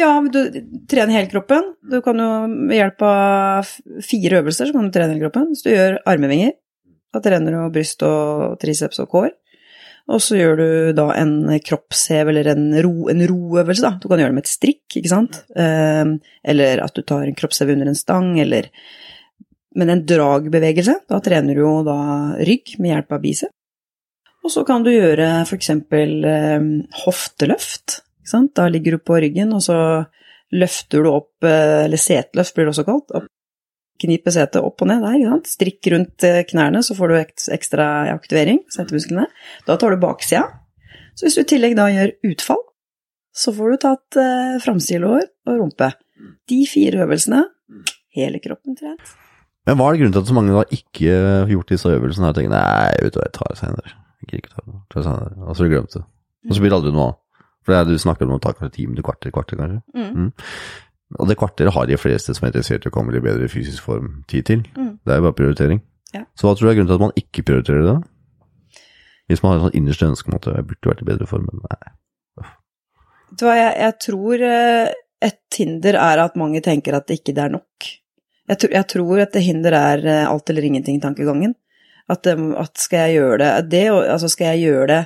Ja, 0.00 0.14
du 0.32 0.40
trener 0.88 1.12
hele 1.18 1.28
kroppen. 1.28 1.74
Du 1.84 2.00
kan 2.00 2.16
jo 2.16 2.30
med 2.48 2.78
hjelp 2.78 3.02
av 3.04 3.68
fire 4.06 4.40
øvelser 4.40 4.70
så 4.70 4.72
kan 4.72 4.88
du 4.88 4.94
trene 4.94 5.12
hele 5.12 5.26
kroppen. 5.26 5.50
Hvis 5.52 5.66
du 5.66 5.70
gjør 5.74 5.98
armevinger, 6.08 6.54
da 7.12 7.20
trener 7.20 7.52
du 7.52 7.74
bryst 7.74 8.02
og 8.06 8.56
triceps 8.62 9.02
og 9.02 9.10
core. 9.12 9.34
Og 10.10 10.22
så 10.24 10.38
gjør 10.40 10.58
du 10.58 10.68
da 10.98 11.06
en 11.14 11.34
kroppshev 11.62 12.32
eller 12.32 12.50
en, 12.50 12.64
ro, 12.82 12.94
en 13.12 13.22
roøvelse, 13.30 13.84
da. 13.84 13.92
Du 14.02 14.08
kan 14.10 14.18
gjøre 14.18 14.32
det 14.32 14.38
med 14.40 14.46
et 14.48 14.50
strikk, 14.50 14.82
ikke 14.98 15.12
sant. 15.12 15.38
Eh, 15.54 16.16
eller 16.52 16.82
at 16.82 16.96
du 16.96 17.04
tar 17.06 17.28
en 17.28 17.36
kroppshev 17.38 17.70
under 17.76 17.92
en 17.92 17.98
stang, 17.98 18.34
eller 18.42 18.72
Men 19.70 19.86
en 19.92 20.00
dragbevegelse, 20.02 20.96
da 21.06 21.20
trener 21.22 21.54
du 21.54 21.60
jo 21.60 21.84
da 21.86 22.34
rygg 22.42 22.72
med 22.82 22.90
hjelp 22.90 23.12
av 23.14 23.20
bicep. 23.22 23.52
Og 24.42 24.50
så 24.50 24.64
kan 24.66 24.82
du 24.82 24.90
gjøre 24.90 25.28
for 25.46 25.54
eksempel 25.60 26.24
eh, 26.26 26.64
hofteløft. 27.04 28.00
Da 28.58 28.66
ligger 28.66 28.98
du 28.98 29.04
på 29.06 29.20
ryggen, 29.22 29.54
og 29.54 29.62
så 29.62 29.76
løfter 30.50 31.04
du 31.04 31.12
opp, 31.12 31.44
eh, 31.46 31.84
eller 31.84 32.02
seteløft 32.02 32.56
blir 32.56 32.66
det 32.66 32.74
også 32.74 32.86
kalt, 32.88 33.14
opp, 33.14 33.29
kniper 34.00 34.34
setet 34.34 34.64
opp 34.64 34.82
og 34.82 34.90
ned 34.90 35.04
der, 35.04 35.18
ikke 35.18 35.34
sant? 35.34 35.52
Strikk 35.54 35.90
rundt 35.94 36.26
eh, 36.26 36.42
knærne, 36.48 36.82
så 36.86 36.96
får 36.98 37.12
du 37.12 37.16
ekstra 37.56 37.86
aktivering, 38.14 38.62
setemusklene. 38.72 39.28
Da 39.68 39.76
tar 39.80 39.94
du 39.94 40.02
baksida. 40.02 40.46
Så 41.18 41.26
hvis 41.26 41.38
du 41.38 41.42
i 41.44 41.48
tillegg 41.52 41.76
da 41.78 41.88
gjør 41.92 42.14
utfall, 42.30 42.62
så 43.36 43.54
får 43.54 43.72
du 43.72 43.80
tatt 43.84 44.20
eh, 44.20 44.58
framstilår 44.64 45.24
og 45.48 45.58
rumpe. 45.62 45.92
De 46.50 46.60
fire 46.68 47.04
øvelsene, 47.04 47.44
hele 48.16 48.40
kroppen 48.42 48.76
trent. 48.78 49.16
Men 49.68 49.76
hva 49.78 49.90
er 49.90 49.96
det 49.96 50.02
grunnen 50.02 50.14
til 50.16 50.24
at 50.24 50.30
så 50.30 50.36
mange 50.36 50.54
da 50.56 50.62
ikke 50.74 51.16
har 51.16 51.50
gjort 51.52 51.70
disse 51.70 51.90
øvelsene 51.92 52.26
her 52.26 52.32
og 52.32 52.38
tenker 52.38 52.54
nei, 52.54 52.92
vet 53.04 53.14
du 53.14 53.20
hva, 53.20 53.26
jeg 53.28 53.36
tar 53.36 53.52
det 53.52 53.60
senere. 53.60 53.96
Jeg 54.20 54.40
ikke 54.40 54.54
ta 54.54 54.64
det, 54.64 54.78
tar 54.90 55.02
det 55.02 55.06
senere. 55.06 55.34
Og 55.44 55.50
så 55.50 55.62
har 55.62 55.68
du 55.68 55.74
glemt 55.74 55.96
det. 55.96 56.04
Og 56.48 56.56
så 56.56 56.62
blir 56.62 56.72
det 56.72 56.78
aldri 56.80 56.94
noe 56.96 57.08
av. 57.10 57.18
For 57.60 57.74
det 57.74 57.80
er, 57.80 57.90
du 57.90 58.00
snakker 58.00 58.26
om 58.26 58.38
å 58.38 58.40
ta 58.42 58.54
kanskje 58.56 58.74
ti 58.78 58.86
minutter, 58.88 59.04
kvarter, 59.04 59.32
kvarter 59.34 59.60
kanskje. 59.60 59.80
Mm. 59.94 60.30
Og 61.18 61.26
det 61.26 61.36
kvarteret 61.40 61.74
har 61.74 61.86
de 61.90 61.96
fleste 61.98 62.34
som 62.36 62.44
er 62.46 62.52
interessert 62.52 62.84
i 62.86 62.90
å 62.90 62.94
komme 62.94 63.10
i 63.16 63.22
bedre 63.24 63.48
fysisk 63.50 63.82
form 63.88 64.20
tid 64.30 64.44
til. 64.46 64.60
Mm. 64.76 64.92
Det 65.02 65.10
er 65.14 65.18
jo 65.18 65.24
bare 65.26 65.38
prioritering. 65.40 65.80
Ja. 66.14 66.24
Så 66.38 66.46
hva 66.46 66.54
tror 66.54 66.68
du 66.68 66.70
er 66.70 66.76
grunnen 66.78 66.90
til 66.92 66.98
at 67.00 67.04
man 67.06 67.16
ikke 67.18 67.42
prioriterer 67.48 67.86
det? 67.88 67.96
Hvis 69.30 69.42
man 69.42 69.52
har 69.52 69.58
et 69.60 69.64
sånt 69.68 69.78
innerste 69.78 70.06
ønske 70.10 70.30
om 70.30 70.36
at 70.38 70.46
jeg 70.50 70.66
burde 70.70 70.90
vært 70.90 71.02
i 71.02 71.08
bedre 71.10 71.26
form, 71.30 71.48
men 71.50 71.62
nei. 71.66 71.92
Vet 73.30 73.38
du 73.38 73.44
hva, 73.46 73.54
jeg, 73.58 73.74
jeg 73.78 73.96
tror 74.06 74.42
eh, 74.46 74.92
et 75.30 75.58
hinder 75.60 75.98
er 76.02 76.22
at 76.24 76.38
mange 76.40 76.62
tenker 76.66 76.96
at 76.98 77.06
det 77.10 77.20
ikke 77.20 77.36
er 77.38 77.52
nok. 77.54 77.90
Jeg, 78.50 78.58
tror- 78.62 78.74
jeg 78.74 78.88
tror 78.90 79.20
et 79.22 79.36
hinder 79.46 79.76
er 79.78 80.02
eh, 80.10 80.24
alt 80.30 80.50
eller 80.50 80.66
ingenting-tankegangen. 80.66 81.54
At, 82.10 82.26
eh, 82.26 82.42
at 82.58 82.82
skal 82.82 83.06
jeg 83.06 83.20
gjøre 83.20 83.38
det, 83.44 83.50
det 83.70 83.84
altså 83.94 84.30
skal 84.32 84.54
jeg 84.56 84.64
gjøre 84.70 84.86
det, 84.94 85.00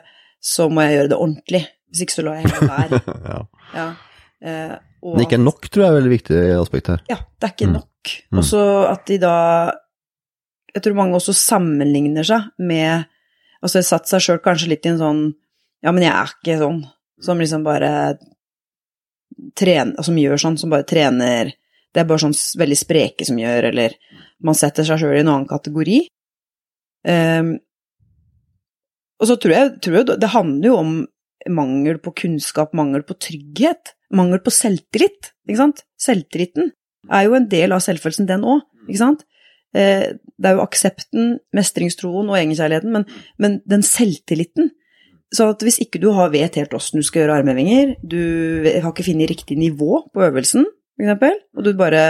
så 0.44 0.68
må 0.72 0.84
jeg 0.86 0.96
gjøre 0.98 1.12
det 1.12 1.20
ordentlig. 1.20 1.62
Hvis 1.92 2.04
ikke 2.06 2.16
så 2.16 2.24
lar 2.24 2.40
jeg 2.40 2.48
heller 2.48 2.72
være. 2.76 3.02
ja. 3.28 3.38
Ja. 3.76 3.88
Eh, 4.42 4.74
og 5.04 5.16
Men 5.16 5.26
ikke 5.26 5.38
nok 5.40 5.68
tror 5.68 5.82
jeg 5.84 5.88
er 5.90 5.94
et 5.94 6.00
veldig 6.02 6.12
viktig 6.18 6.38
aspekt 6.60 6.86
her. 6.88 7.00
ja, 7.08 7.16
det 7.40 7.48
er 7.48 7.52
ikke 7.54 7.68
Mm. 7.68 7.74
nok. 7.78 8.14
Også 8.32 8.38
Og 8.38 8.44
så 8.44 8.90
at 8.92 9.06
de 9.06 9.18
da 9.18 9.72
Jeg 10.74 10.82
tror 10.82 10.94
mange 10.94 11.14
også 11.14 11.32
sammenligner 11.32 12.24
seg 12.24 12.50
med 12.58 13.06
Altså 13.62 13.82
satt 13.82 14.06
seg 14.08 14.20
sjøl 14.20 14.40
kanskje 14.44 14.68
litt 14.68 14.84
i 14.84 14.90
en 14.90 14.98
sånn 14.98 15.34
Ja, 15.82 15.92
men 15.92 16.02
jeg 16.02 16.12
er 16.12 16.26
ikke 16.34 16.58
sånn. 16.58 16.82
Som 17.22 17.38
liksom 17.38 17.62
bare 17.64 18.18
trener 19.56 20.02
Som 20.04 20.16
gjør 20.16 20.36
sånn, 20.40 20.58
som 20.58 20.70
bare 20.70 20.84
trener 20.88 21.52
Det 21.94 22.02
er 22.02 22.04
bare 22.10 22.18
sånn 22.24 22.34
veldig 22.34 22.76
spreke 22.78 23.24
som 23.24 23.38
gjør, 23.38 23.70
eller 23.70 23.94
man 24.42 24.54
setter 24.58 24.84
seg 24.84 24.98
sjøl 24.98 25.14
i 25.16 25.20
en 25.22 25.28
annen 25.30 25.46
kategori. 25.48 26.00
Um, 27.06 27.52
og 29.22 29.28
så 29.30 29.36
tror 29.40 29.52
jeg, 29.54 29.70
tror 29.80 29.96
jeg 30.00 30.18
det 30.20 30.30
handler 30.34 30.66
jo 30.68 30.74
om 30.80 30.90
mangel 31.54 32.00
på 32.02 32.12
kunnskap, 32.18 32.74
mangel 32.74 33.04
på 33.06 33.14
trygghet, 33.14 33.93
mangel 34.12 34.40
på 34.44 34.52
selvtillit, 34.52 35.32
ikke 35.48 35.60
sant? 35.60 35.84
Selvtilliten 36.00 36.72
er 37.12 37.26
jo 37.26 37.34
en 37.36 37.48
del 37.48 37.72
av 37.72 37.82
selvfølelsen, 37.84 38.28
den 38.28 38.44
òg, 38.48 38.62
ikke 38.88 39.00
sant? 39.00 39.24
Eh, 39.74 40.12
Det 40.38 40.50
er 40.50 40.56
jo 40.56 40.64
aksepten, 40.64 41.38
mestringstroen 41.54 42.28
og 42.28 42.36
egenkjærligheten, 42.38 42.90
men, 42.92 43.04
men 43.38 43.60
den 43.66 43.82
selvtilliten 43.82 44.72
Så 45.34 45.48
at 45.50 45.62
hvis 45.62 45.80
ikke 45.82 45.98
du 45.98 46.12
har, 46.14 46.30
vet 46.30 46.54
helt 46.54 46.74
åssen 46.74 47.00
du 47.00 47.02
skal 47.02 47.24
gjøre 47.24 47.40
armhevinger, 47.40 47.96
du 48.06 48.62
har 48.70 48.92
ikke 48.92 49.06
funnet 49.08 49.30
riktig 49.30 49.56
nivå 49.58 50.04
på 50.14 50.22
øvelsen, 50.22 50.66
for 50.94 51.02
eksempel, 51.02 51.40
og 51.56 51.64
du 51.64 51.72
bare 51.74 52.02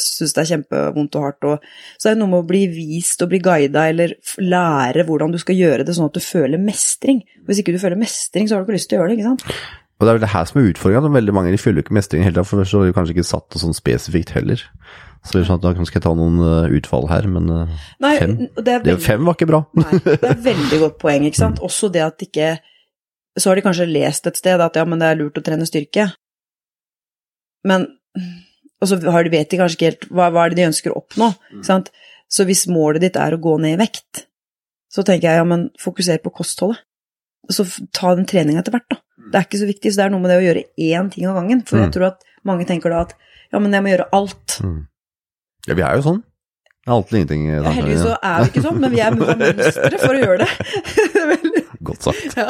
syns 0.00 0.32
det 0.32 0.40
er 0.40 0.48
kjempevondt 0.54 1.16
og 1.18 1.24
hardt, 1.26 1.44
og 1.44 1.66
så 2.00 2.08
er 2.08 2.14
det 2.14 2.20
noe 2.22 2.30
med 2.32 2.40
å 2.40 2.48
bli 2.48 2.62
vist 2.72 3.20
og 3.20 3.28
bli 3.34 3.40
guida, 3.44 3.82
eller 3.90 4.14
lære 4.40 5.04
hvordan 5.04 5.34
du 5.34 5.36
skal 5.42 5.58
gjøre 5.58 5.84
det, 5.84 5.92
sånn 5.98 6.08
at 6.08 6.16
du 6.16 6.24
føler 6.24 6.62
mestring. 6.62 7.20
Hvis 7.44 7.60
ikke 7.60 7.74
du 7.76 7.82
føler 7.82 8.00
mestring, 8.00 8.48
så 8.48 8.56
har 8.56 8.62
du 8.64 8.70
ikke 8.70 8.78
lyst 8.78 8.88
til 8.88 8.96
å 8.96 9.02
gjøre 9.02 9.12
det, 9.12 9.18
ikke 9.18 9.28
sant? 9.28 9.44
Og 10.00 10.06
det 10.06 10.10
er 10.10 10.16
vel 10.16 10.24
det 10.24 10.32
her 10.32 10.46
som 10.48 10.58
er 10.58 10.70
utfordringa. 10.70 11.12
Veldig 11.12 11.32
mange 11.36 11.52
de 11.52 11.60
føler 11.60 11.82
jo 11.82 11.84
ikke 11.84 11.96
mestring 11.98 12.24
helt, 12.24 12.38
for 12.48 12.64
så 12.64 12.80
har 12.80 12.88
de 12.88 12.96
kanskje 12.96 13.12
ikke 13.18 13.28
satt 13.28 13.50
det 13.52 13.60
sånn 13.60 13.76
spesifikt 13.76 14.32
heller. 14.32 14.62
Så 15.20 15.36
det 15.36 15.42
er 15.42 15.48
sånn 15.50 15.58
at 15.60 15.64
da 15.66 15.84
skal 15.84 15.98
jeg 15.98 16.04
ta 16.06 16.12
noen 16.16 16.38
eh, 16.40 16.76
utfall 16.78 17.10
her, 17.10 17.26
men 17.28 17.50
eh, 17.52 17.88
Nei, 18.00 18.14
Fem. 18.16 18.36
det 18.56 18.72
er 18.72 18.84
det 18.86 18.94
fem 19.04 19.26
var 19.28 19.36
ikke 19.36 19.50
bra. 19.50 19.60
Nei, 19.82 19.98
det 20.08 20.30
er 20.30 20.40
veldig 20.46 20.78
godt 20.86 20.96
poeng, 21.02 21.26
ikke 21.28 21.42
sant. 21.42 21.60
Også 21.60 21.90
det 21.92 22.00
at 22.06 22.24
ikke 22.24 22.54
Så 23.36 23.50
har 23.50 23.60
de 23.60 23.64
kanskje 23.66 23.86
lest 23.90 24.26
et 24.26 24.40
sted 24.40 24.60
at 24.64 24.78
ja, 24.80 24.86
men 24.88 25.02
det 25.02 25.10
er 25.10 25.20
lurt 25.20 25.36
å 25.36 25.44
trene 25.44 25.68
styrke. 25.68 26.08
Men 27.68 27.84
Og 28.80 28.88
så 28.88 28.96
vet 28.96 29.52
de 29.52 29.60
kanskje 29.60 29.76
ikke 29.76 29.90
helt 29.90 30.08
hva, 30.08 30.30
hva 30.32 30.46
er 30.46 30.54
det 30.54 30.62
de 30.62 30.68
ønsker 30.70 30.94
å 30.94 31.02
oppnå, 31.02 31.28
ikke 31.52 31.68
sant. 31.68 31.92
Så 32.32 32.48
hvis 32.48 32.64
målet 32.72 33.04
ditt 33.04 33.20
er 33.20 33.36
å 33.36 33.42
gå 33.42 33.58
ned 33.60 33.76
i 33.76 33.82
vekt, 33.82 34.24
så 34.90 35.04
tenker 35.04 35.28
jeg 35.28 35.42
ja, 35.42 35.44
men 35.44 35.68
fokuser 35.82 36.22
på 36.24 36.32
kostholdet. 36.32 36.80
Så 37.50 37.66
ta 37.96 38.14
den 38.14 38.28
treninga 38.30 38.62
etter 38.62 38.72
hvert, 38.72 38.88
da. 38.88 38.99
Det 39.30 39.38
er 39.40 39.46
ikke 39.48 39.60
så 39.62 39.68
viktig, 39.70 39.92
så 39.92 40.02
det 40.02 40.06
er 40.08 40.14
noe 40.16 40.20
med 40.24 40.30
det 40.34 40.38
å 40.40 40.46
gjøre 40.48 40.64
én 40.90 41.10
ting 41.14 41.26
av 41.30 41.36
gangen. 41.40 41.62
For 41.66 41.76
Mm. 41.78 41.84
jeg 41.86 41.92
tror 41.96 42.06
at 42.12 42.24
mange 42.44 42.66
tenker 42.66 42.90
da 42.90 43.00
at 43.06 43.14
ja, 43.52 43.58
men 43.58 43.72
jeg 43.72 43.82
må 43.82 43.88
gjøre 43.94 44.08
alt. 44.12 44.58
Mm. 44.62 44.80
Ja, 45.68 45.74
vi 45.74 45.82
er 45.82 45.96
jo 45.98 46.02
sånn. 46.08 46.20
Det 46.80 46.88
er 46.88 46.94
alltid 46.96 47.16
ingenting 47.18 47.42
Ja, 47.52 47.70
heldigvis 47.76 48.00
så 48.06 48.12
er 48.24 48.38
vi 48.40 48.48
ikke 48.50 48.62
sånn, 48.64 48.78
men 48.80 48.90
vi 48.94 49.00
er 49.04 49.12
mønstre 49.12 49.98
for 50.00 50.16
å 50.16 50.20
gjøre 50.22 50.46
det. 50.46 50.50
Godt 51.90 52.02
sagt. 52.08 52.36
ja. 52.36 52.46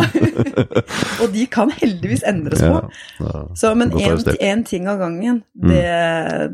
Og 1.23 1.33
de 1.35 1.45
kan 1.51 1.71
heldigvis 1.75 2.23
endres 2.27 2.62
på. 2.62 2.79
Ja. 3.23 3.43
Så, 3.59 3.73
men 3.79 3.90
én 3.95 4.64
ting 4.66 4.88
av 4.90 4.99
gangen, 5.03 5.43
det, 5.55 5.83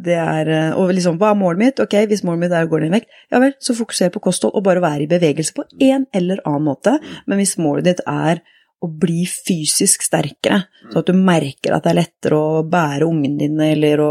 det 0.04 0.16
er 0.20 0.50
eh, 0.52 0.72
Og 0.76 0.92
liksom, 0.96 1.16
hva 1.20 1.30
er 1.32 1.38
målet 1.40 1.62
mitt? 1.62 1.80
Ok, 1.84 1.94
hvis 2.10 2.24
målet 2.26 2.46
mitt 2.46 2.56
er 2.56 2.66
å 2.66 2.70
gå 2.72 2.80
ned 2.82 2.90
i 2.90 2.96
vekt, 2.98 3.08
ja 3.32 3.40
vel, 3.42 3.54
så 3.60 3.76
fokuser 3.76 4.12
på 4.14 4.20
kosthold 4.28 4.56
og 4.56 4.64
bare 4.66 4.82
være 4.84 5.06
i 5.06 5.10
bevegelse 5.10 5.56
på 5.56 5.64
en 5.88 6.06
eller 6.16 6.42
annen 6.44 6.66
måte. 6.68 6.96
Men 7.26 7.40
hvis 7.40 7.56
målet 7.60 7.88
ditt 7.92 8.04
er 8.08 8.42
å 8.84 8.88
bli 8.92 9.24
fysisk 9.28 10.04
sterkere, 10.04 10.66
så 10.92 11.00
at 11.00 11.08
du 11.08 11.16
merker 11.16 11.74
at 11.74 11.86
det 11.86 11.92
er 11.92 11.98
lettere 12.02 12.38
å 12.38 12.64
bære 12.68 13.08
ungen 13.08 13.38
din 13.40 13.60
eller 13.62 14.02
å 14.04 14.10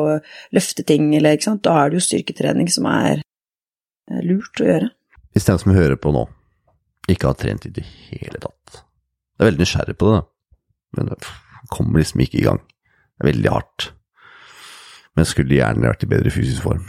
løfte 0.55 0.85
ting, 0.87 1.11
eller, 1.15 1.37
ikke 1.37 1.51
sant? 1.51 1.63
da 1.67 1.75
er 1.83 1.91
det 1.91 1.99
jo 1.99 2.05
styrketrening 2.07 2.71
som 2.73 2.87
er 2.89 3.21
eh, 3.21 4.23
lurt 4.25 4.61
å 4.61 4.69
gjøre. 4.69 4.89
Hvis 5.35 5.47
den 5.49 5.61
som 5.61 5.75
hører 5.75 5.99
på 6.01 6.13
nå, 6.15 6.25
ikke 7.11 7.29
har 7.29 7.37
trent 7.37 7.67
i 7.67 7.73
det 7.75 7.83
hele 8.09 8.39
tatt 8.41 8.79
Jeg 8.79 9.43
er 9.43 9.49
veldig 9.51 9.61
nysgjerrig 9.61 9.97
på 10.01 10.09
det, 10.09 10.21
men 10.97 11.11
det 11.11 11.19
kommer 11.69 12.01
liksom 12.01 12.23
ikke 12.25 12.39
i 12.39 12.45
gang. 12.47 12.61
Det 12.65 13.25
er 13.25 13.31
veldig 13.33 13.51
hardt. 13.51 13.89
Men 15.13 15.23
jeg 15.23 15.31
skulle 15.31 15.57
gjerne 15.59 15.91
vært 15.91 16.05
i 16.05 16.09
bedre 16.11 16.31
fysisk 16.33 16.65
form. 16.65 16.87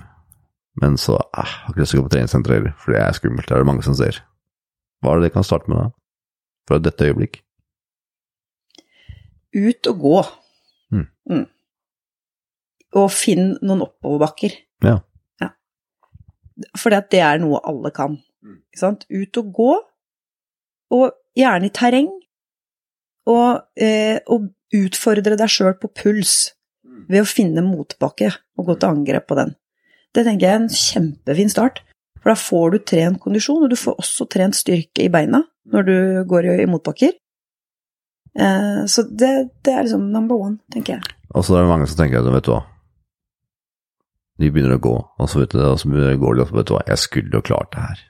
Men 0.81 0.97
så 1.01 1.19
eh, 1.19 1.43
jeg 1.43 1.67
har 1.67 1.75
ikke 1.75 1.83
lyst 1.83 1.95
til 1.95 2.01
å 2.01 2.03
gå 2.03 2.09
på 2.09 2.15
treningssenter 2.17 2.57
heller, 2.57 2.77
for 2.81 2.95
det 2.95 3.03
er 3.03 3.19
skummelt. 3.19 3.49
Det 3.49 3.57
er 3.57 3.65
det 3.65 3.69
mange 3.69 3.85
som 3.87 3.97
ser. 3.99 4.23
Hva 5.03 5.12
er 5.12 5.21
det 5.21 5.29
det 5.29 5.37
kan 5.37 5.47
starte 5.47 5.73
med 5.73 5.83
da? 5.83 5.91
Fra 6.67 6.81
dette 6.83 7.11
øyeblikk? 7.11 7.43
Ut 9.57 9.90
og 9.90 10.01
gå. 10.03 10.16
Mm. 10.95 11.07
Mm. 11.33 11.45
Og 13.01 13.11
finn 13.12 13.55
noen 13.62 13.85
oppoverbakker. 13.87 14.55
Ja. 14.85 14.99
Ja. 15.42 15.51
For 16.79 16.92
det 16.92 17.21
er 17.21 17.40
noe 17.42 17.62
alle 17.66 17.92
kan. 17.97 18.19
Ikke 18.47 18.83
sant? 18.83 19.07
Ut 19.11 19.40
og 19.40 19.53
gå, 19.57 19.73
og 20.97 21.07
gjerne 21.37 21.69
i 21.69 21.75
terreng. 21.75 22.12
Og, 23.27 23.64
eh, 23.75 24.21
og 24.31 24.53
utfordre 24.77 25.35
deg 25.35 25.51
sjøl 25.51 25.75
på 25.81 25.90
puls 25.90 26.53
ved 27.11 27.25
å 27.25 27.29
finne 27.29 27.64
motbakke 27.64 28.31
og 28.57 28.69
gå 28.69 28.77
til 28.79 28.92
angrep 28.92 29.27
på 29.27 29.38
den. 29.38 29.55
Det 30.14 30.25
tenker 30.25 30.47
jeg 30.47 30.55
er 30.55 30.62
en 30.62 30.71
kjempefin 30.71 31.51
start. 31.53 31.83
For 32.21 32.33
da 32.33 32.38
får 32.38 32.71
du 32.73 32.79
trent 32.83 33.21
kondisjon, 33.23 33.62
og 33.62 33.71
du 33.71 33.77
får 33.79 33.99
også 34.03 34.27
trent 34.31 34.57
styrke 34.59 35.05
i 35.05 35.12
beina 35.12 35.45
når 35.71 35.87
du 35.87 35.97
går 36.31 36.49
i 36.55 36.69
motbakker. 36.71 37.12
Eh, 38.38 38.85
så 38.87 39.03
det, 39.03 39.33
det 39.64 39.72
er 39.72 39.87
liksom 39.87 40.09
number 40.12 40.37
one, 40.37 40.59
tenker 40.72 40.99
jeg. 40.99 41.14
Og 41.35 41.44
så 41.44 41.57
er 41.57 41.64
det 41.64 41.70
mange 41.70 41.87
som 41.88 42.01
tenker 42.01 42.20
at 42.20 42.33
vet 42.33 42.49
du 42.49 42.53
hva, 42.53 42.64
de 44.37 44.51
begynner 44.53 44.77
å 44.77 44.85
gå, 44.85 44.96
og 45.16 45.31
så 45.33 45.40
vet 45.40 45.55
du, 45.55 45.62
og 45.64 45.79
så 45.81 45.88
går 45.88 46.37
de 46.37 46.44
og 46.44 46.51
så 46.51 46.59
vet 46.59 46.68
du 46.68 46.75
hva, 46.77 46.85
jeg 46.90 47.01
skulle 47.01 47.38
jo 47.38 47.44
klart 47.44 47.72
det 47.72 47.87
her. 47.87 48.05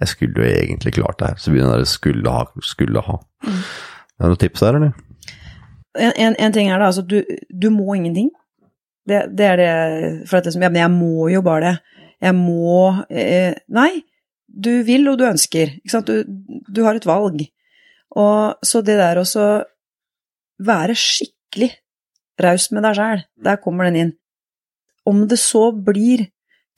Jeg 0.00 0.12
skulle 0.12 0.42
jo 0.42 0.46
egentlig 0.46 0.92
klart 0.92 1.18
det 1.18 1.30
her. 1.32 1.38
Så 1.40 1.52
begynner 1.52 1.80
det 1.80 1.88
skulle 1.90 2.30
ha, 2.30 2.44
skulle 2.62 3.02
ha. 3.02 3.18
Mm. 3.46 3.60
Er 4.16 4.22
det 4.22 4.30
noen 4.32 4.42
tips 4.42 4.64
her, 4.66 4.78
eller? 4.78 4.92
En, 5.96 6.12
en, 6.12 6.36
en 6.36 6.52
ting 6.52 6.68
er 6.68 6.82
da, 6.82 6.90
altså 6.90 7.02
du, 7.02 7.22
du 7.48 7.70
må 7.72 7.96
ingenting. 7.96 8.28
Det, 9.08 9.22
det 9.38 9.46
er 9.46 9.60
det 9.60 9.70
For 10.28 10.40
at 10.40 10.48
liksom, 10.48 10.64
ja, 10.66 10.70
men 10.72 10.82
jeg 10.82 10.92
må 10.92 11.28
jo 11.32 11.40
bare 11.46 11.64
det. 11.64 12.02
Jeg 12.26 12.34
må 12.36 12.90
eh, 13.08 13.56
Nei, 13.72 13.90
du 14.46 14.70
vil 14.86 15.08
og 15.08 15.18
du 15.20 15.26
ønsker. 15.28 15.76
Ikke 15.80 15.94
sant? 15.94 16.10
Du, 16.10 16.62
du 16.68 16.82
har 16.84 16.98
et 16.98 17.08
valg. 17.08 17.46
Og 18.16 18.64
så 18.64 18.82
det 18.84 18.96
der 19.00 19.20
også 19.20 19.46
være 20.66 20.96
skikkelig 20.96 21.72
raus 22.42 22.70
med 22.72 22.84
deg 22.86 22.96
sjæl, 22.98 23.24
der 23.44 23.60
kommer 23.60 23.88
den 23.88 23.98
inn. 24.00 24.12
Om 25.06 25.26
det 25.30 25.38
så 25.40 25.68
blir 25.72 26.26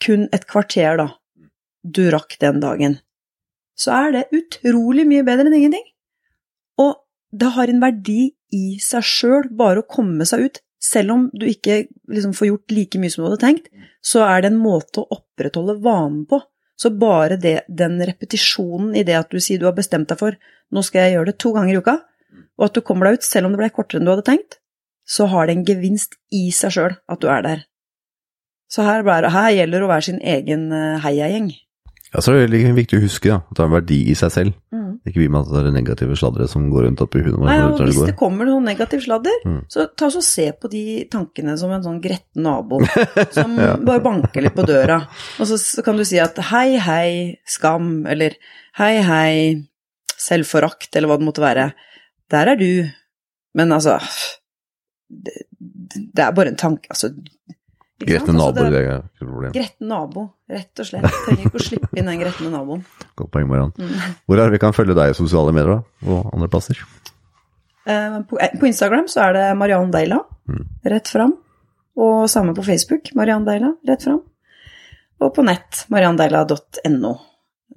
kun 0.02 0.26
et 0.34 0.46
kvarter, 0.50 0.98
da, 0.98 1.08
du 1.82 2.08
rakk 2.12 2.36
den 2.42 2.60
dagen, 2.62 2.98
så 3.78 3.94
er 3.94 4.14
det 4.14 4.24
utrolig 4.34 5.06
mye 5.08 5.26
bedre 5.26 5.46
enn 5.46 5.58
ingenting. 5.60 5.86
Og 6.82 6.98
det 7.30 7.52
har 7.54 7.70
en 7.70 7.82
verdi 7.82 8.32
i 8.54 8.78
seg 8.82 9.04
sjøl 9.06 9.50
bare 9.54 9.82
å 9.82 9.88
komme 9.88 10.26
seg 10.28 10.46
ut. 10.46 10.60
Selv 10.82 11.14
om 11.14 11.24
du 11.34 11.44
ikke 11.48 11.84
liksom 12.10 12.34
får 12.38 12.50
gjort 12.52 12.74
like 12.74 13.00
mye 13.02 13.12
som 13.12 13.24
du 13.24 13.28
hadde 13.28 13.42
tenkt, 13.42 13.66
så 14.04 14.22
er 14.26 14.42
det 14.42 14.52
en 14.52 14.62
måte 14.62 15.02
å 15.02 15.18
opprettholde 15.18 15.78
vanen 15.82 16.22
på. 16.30 16.40
Så 16.78 16.92
bare 16.94 17.36
det, 17.40 17.64
den 17.66 17.98
repetisjonen 18.06 18.94
i 18.96 19.02
det 19.06 19.16
at 19.18 19.32
du 19.32 19.40
sier 19.42 19.58
du 19.58 19.66
har 19.66 19.76
bestemt 19.76 20.10
deg 20.10 20.20
for 20.20 20.36
nå 20.74 20.84
skal 20.84 21.06
jeg 21.06 21.16
gjøre 21.16 21.30
det 21.32 21.38
to 21.42 21.52
ganger 21.56 21.74
i 21.74 21.80
uka, 21.80 21.96
og 22.58 22.66
at 22.68 22.76
du 22.76 22.84
kommer 22.84 23.08
deg 23.08 23.18
ut 23.18 23.26
selv 23.26 23.48
om 23.48 23.54
det 23.54 23.62
ble 23.62 23.70
kortere 23.74 24.00
enn 24.00 24.08
du 24.08 24.12
hadde 24.12 24.26
tenkt, 24.28 24.58
så 25.08 25.26
har 25.32 25.48
det 25.48 25.56
en 25.56 25.66
gevinst 25.68 26.18
i 26.34 26.48
seg 26.54 26.74
sjøl 26.74 26.96
at 27.08 27.22
du 27.22 27.28
er 27.32 27.44
der. 27.46 27.64
Så 28.68 28.84
her, 28.84 29.06
her 29.32 29.50
gjelder 29.56 29.80
det 29.80 29.86
å 29.86 29.90
være 29.90 30.06
sin 30.10 30.20
egen 30.20 30.68
eh, 30.76 31.00
heiagjeng. 31.00 31.48
Ja, 32.14 32.22
så 32.24 32.32
er 32.38 32.46
det 32.48 32.60
viktig 32.76 32.98
å 32.98 33.02
huske 33.04 33.28
da, 33.28 33.36
at 33.44 33.52
det 33.56 33.60
har 33.62 33.68
en 33.68 33.74
verdi 33.76 33.98
i 34.08 34.14
seg 34.16 34.30
selv. 34.32 34.54
Ikke 35.06 35.20
vi 35.22 35.28
med 35.30 35.44
at 35.46 35.50
det 35.52 35.60
er 35.68 35.74
negative 35.76 36.16
sladdere 36.18 36.48
som 36.50 36.64
går 36.72 36.86
rundt 36.88 37.00
oppi 37.04 37.20
huet. 37.22 37.36
Nei, 37.38 37.56
og 37.64 37.78
hvis 37.80 37.96
det 38.00 38.08
det 38.10 38.14
kommer 38.18 38.48
noen 38.48 38.64
negativ 38.66 39.00
sladder, 39.04 39.36
Mm. 39.44 39.60
så 39.70 39.86
ta 39.96 40.08
så 40.10 40.20
se 40.24 40.46
på 40.52 40.68
de 40.72 41.04
tankene 41.12 41.54
som 41.60 41.70
en 41.72 41.84
sånn 41.84 42.00
gretten 42.02 42.42
nabo 42.44 42.80
som 43.36 43.54
bare 43.56 44.02
banker 44.04 44.42
litt 44.44 44.56
på 44.56 44.64
døra. 44.68 44.98
Og 45.38 45.46
så, 45.48 45.56
så 45.60 45.84
kan 45.86 45.96
du 45.96 46.04
si 46.08 46.18
at 46.20 46.36
hei, 46.50 46.76
hei, 46.82 47.38
skam, 47.46 48.06
eller 48.10 48.34
hei, 48.80 48.94
hei, 49.06 49.66
selvforakt, 50.18 50.90
eller 50.96 51.08
hva 51.12 51.18
det 51.20 51.28
måtte 51.28 51.44
være. 51.44 51.70
Der 52.32 52.52
er 52.52 52.56
du. 52.60 52.88
Men 53.56 53.72
altså 53.72 53.98
Det, 55.08 55.46
det 56.12 56.20
er 56.24 56.32
bare 56.36 56.50
en 56.52 56.56
tanke, 56.60 56.88
altså. 56.90 57.12
Ikke 58.06 58.32
nabo. 58.32 58.46
Altså, 58.46 58.70
det- 58.70 58.82
er 58.84 59.02
ikke 59.02 59.24
noe 59.26 59.32
problem. 59.32 59.52
Gretten 59.52 59.88
nabo, 59.88 60.24
rett 60.50 60.78
og 60.84 60.86
slett. 60.86 61.10
Trenger 61.26 61.44
ikke 61.48 61.58
å 61.58 61.66
slippe 61.66 61.98
inn 61.98 62.06
den 62.06 62.20
gretne 62.20 62.50
naboen. 62.52 62.84
Godt 63.16 63.30
poeng, 63.34 63.48
Mariann. 63.48 63.72
Mm. 63.78 64.16
Hvor 64.28 64.38
er 64.38 64.44
det 64.46 64.52
vi 64.52 64.58
kan 64.62 64.72
følge 64.76 64.94
deg 64.94 65.10
i 65.10 65.18
sosiale 65.18 65.52
medier, 65.52 65.80
da? 65.80 66.10
Og 66.12 66.30
andre 66.34 66.48
plasser? 66.48 66.78
Eh, 67.88 68.20
På, 68.28 68.38
eh, 68.40 68.54
på 68.60 68.66
Instagram 68.68 69.06
så 69.08 69.28
er 69.28 69.32
det 69.32 69.56
Mariann 69.56 69.90
Deila, 69.90 70.20
Mm. 70.48 70.64
rett 70.84 71.08
fram. 71.08 71.34
Og 71.96 72.28
samme 72.28 72.54
på 72.54 72.62
Facebook, 72.64 73.10
Mariann 73.14 73.44
Deila, 73.44 73.74
rett 73.86 74.02
fram. 74.02 74.22
Og 75.20 75.34
på 75.34 75.42
nett, 75.44 75.84
marianndeila.no. 75.90 77.16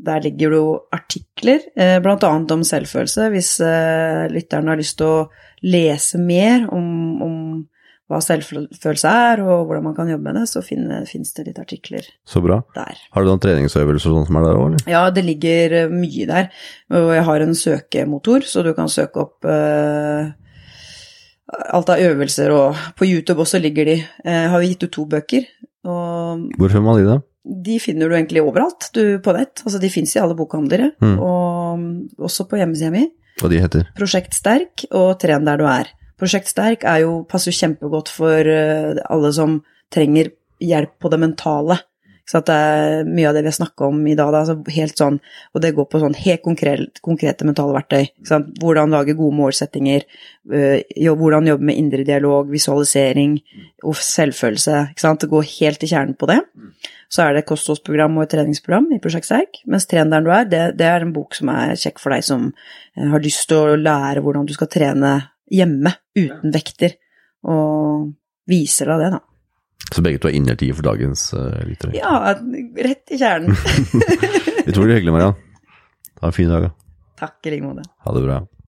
Der 0.03 0.19
ligger 0.21 0.49
det 0.49 0.57
jo 0.57 0.79
artikler, 0.93 1.59
eh, 1.75 1.99
annet 1.99 2.51
om 2.51 2.61
selvfølelse, 2.61 3.29
hvis 3.31 3.59
eh, 3.61 4.27
lytteren 4.29 4.67
har 4.67 4.77
lyst 4.77 4.97
til 4.97 5.07
å 5.07 5.29
lese 5.63 6.17
mer 6.19 6.67
om, 6.71 7.21
om 7.21 7.67
hva 8.11 8.19
selvfølelse 8.23 9.11
er, 9.31 9.41
og 9.45 9.63
hvordan 9.69 9.85
man 9.87 9.95
kan 9.97 10.09
jobbe 10.11 10.27
med 10.27 10.35
det, 10.41 10.43
så 10.51 10.61
finnes 10.65 11.31
det 11.37 11.45
litt 11.47 11.59
artikler 11.63 12.05
Så 12.27 12.41
bra. 12.43 12.59
der. 12.75 12.99
Har 13.15 13.23
du 13.23 13.29
noen 13.31 13.39
treningsøvelser 13.43 14.11
sånn 14.13 14.27
som 14.27 14.37
er 14.41 14.45
der 14.49 14.59
òg, 14.59 14.67
eller? 14.73 14.83
Ja, 14.91 15.05
det 15.15 15.23
ligger 15.25 15.77
eh, 15.85 15.89
mye 15.95 16.27
der. 16.29 16.51
Og 16.91 17.09
jeg 17.15 17.23
har 17.31 17.45
en 17.47 17.55
søkemotor, 17.55 18.43
så 18.45 18.63
du 18.67 18.73
kan 18.77 18.91
søke 18.91 19.23
opp 19.23 19.47
eh, 19.49 20.29
alt 21.71 21.89
av 21.91 21.99
øvelser, 21.99 22.51
og 22.55 22.77
på 22.99 23.07
YouTube 23.09 23.41
også 23.43 23.59
ligger 23.63 23.89
de. 23.89 23.97
Jeg 24.23 24.51
har 24.53 24.61
vi 24.63 24.69
gitt 24.73 24.85
ut 24.87 24.93
to 24.95 25.05
bøker, 25.11 25.47
og 25.87 26.45
Hvor 26.59 26.69
finner 26.71 26.85
man 26.85 26.99
de, 27.01 27.07
da? 27.09 27.17
de 27.65 27.79
finner 27.81 28.07
du 28.07 28.13
egentlig 28.15 28.43
overalt 28.45 28.91
du, 28.93 29.17
på 29.23 29.33
nett. 29.35 29.63
Altså, 29.65 29.79
de 29.81 29.89
fins 29.89 30.11
i 30.15 30.19
alle 30.21 30.35
bokhandlere, 30.37 30.91
Mm. 31.01 31.17
og 31.19 32.21
også 32.29 32.45
på 32.47 32.59
hjemmesida 32.61 32.91
mi. 32.93 33.07
Hva 33.41 33.49
de 33.49 33.59
heter? 33.63 33.87
Prosjekt 33.97 34.35
Sterk 34.37 34.83
og 34.91 35.15
Tren 35.19 35.43
der 35.47 35.57
du 35.57 35.65
er. 35.65 35.89
Prosjekt 36.21 36.51
Sterk 36.51 36.83
er 36.85 37.01
jo, 37.01 37.21
passer 37.25 37.49
jo 37.49 37.57
kjempegodt 37.57 38.11
for 38.13 38.45
eh, 38.45 38.99
alle 39.09 39.31
som 39.33 39.57
trenger 39.91 40.29
hjelp 40.61 40.99
på 41.01 41.09
det 41.09 41.17
mentale. 41.23 41.81
Så 42.29 42.39
det 42.45 42.53
er 42.55 43.07
mye 43.09 43.27
av 43.27 43.35
det 43.35 43.41
vi 43.43 43.49
har 43.49 43.55
snakka 43.57 43.87
om 43.89 44.03
i 44.07 44.13
dag, 44.15 44.29
da, 44.31 44.43
altså 44.43 44.71
helt 44.71 44.99
sånn, 44.99 45.17
og 45.51 45.63
det 45.63 45.73
går 45.75 45.87
på 45.89 45.99
sånn 45.99 46.15
helt 46.15 46.43
konkret, 46.45 47.01
konkrete 47.03 47.47
mentale 47.47 47.73
verktøy. 47.75 48.05
Hvordan 48.61 48.93
lage 48.93 49.17
gode 49.17 49.35
målsettinger, 49.35 50.05
øh, 50.53 50.77
hvordan 51.17 51.49
jobbe 51.49 51.67
med 51.71 51.81
indre 51.81 52.05
dialog, 52.07 52.47
visualisering 52.53 53.39
og 53.83 53.97
selvfølelse. 53.97 54.77
Det 54.93 55.31
går 55.33 55.49
helt 55.57 55.81
til 55.81 55.91
kjernen 55.91 56.15
på 56.15 56.29
det. 56.29 56.39
Så 57.11 57.25
er 57.25 57.33
det 57.33 57.43
et 57.43 57.49
kostholdsprogram 57.49 58.15
og 58.15 58.23
et 58.23 58.35
treningsprogram 58.37 58.87
i 58.95 59.01
Prosjekt 59.03 59.27
Sterk. 59.27 59.63
Mens 59.67 59.89
Tren 59.89 60.13
der 60.13 60.23
du 60.23 60.31
er, 60.31 60.45
det, 60.47 60.63
det 60.79 60.87
er 60.87 61.03
en 61.03 61.11
bok 61.17 61.35
som 61.35 61.51
er 61.51 61.75
kjekk 61.75 61.99
for 61.99 62.15
deg 62.15 62.23
som 62.23 62.51
eh, 62.53 63.09
har 63.11 63.25
lyst 63.25 63.49
til 63.49 63.73
å 63.73 63.79
lære 63.81 64.23
hvordan 64.23 64.47
du 64.47 64.55
skal 64.55 64.71
trene 64.71 65.17
hjemme 65.51 65.93
uten 66.17 66.53
vekter, 66.53 66.95
og 67.47 68.11
viser 68.49 68.91
deg 68.93 69.05
det, 69.05 69.11
da. 69.17 69.21
Så 69.91 70.03
begge 70.05 70.21
to 70.23 70.29
er 70.29 70.37
innertier 70.37 70.75
for 70.77 70.87
dagens 70.87 71.25
uh, 71.35 71.57
lyttere. 71.67 71.95
Ja, 71.97 72.31
rett 72.85 73.11
i 73.11 73.19
kjernen. 73.19 73.57
Utrolig 74.69 74.99
hyggelig, 74.99 75.15
Mariann. 75.17 75.35
Ha 76.21 76.29
en 76.29 76.35
fin 76.35 76.51
dag, 76.51 76.69
da. 76.69 76.71
Takk 77.21 77.49
i 77.49 77.55
like 77.55 77.65
måte. 77.65 77.83
Ha 78.05 78.13
det 78.15 78.23
bra. 78.23 78.37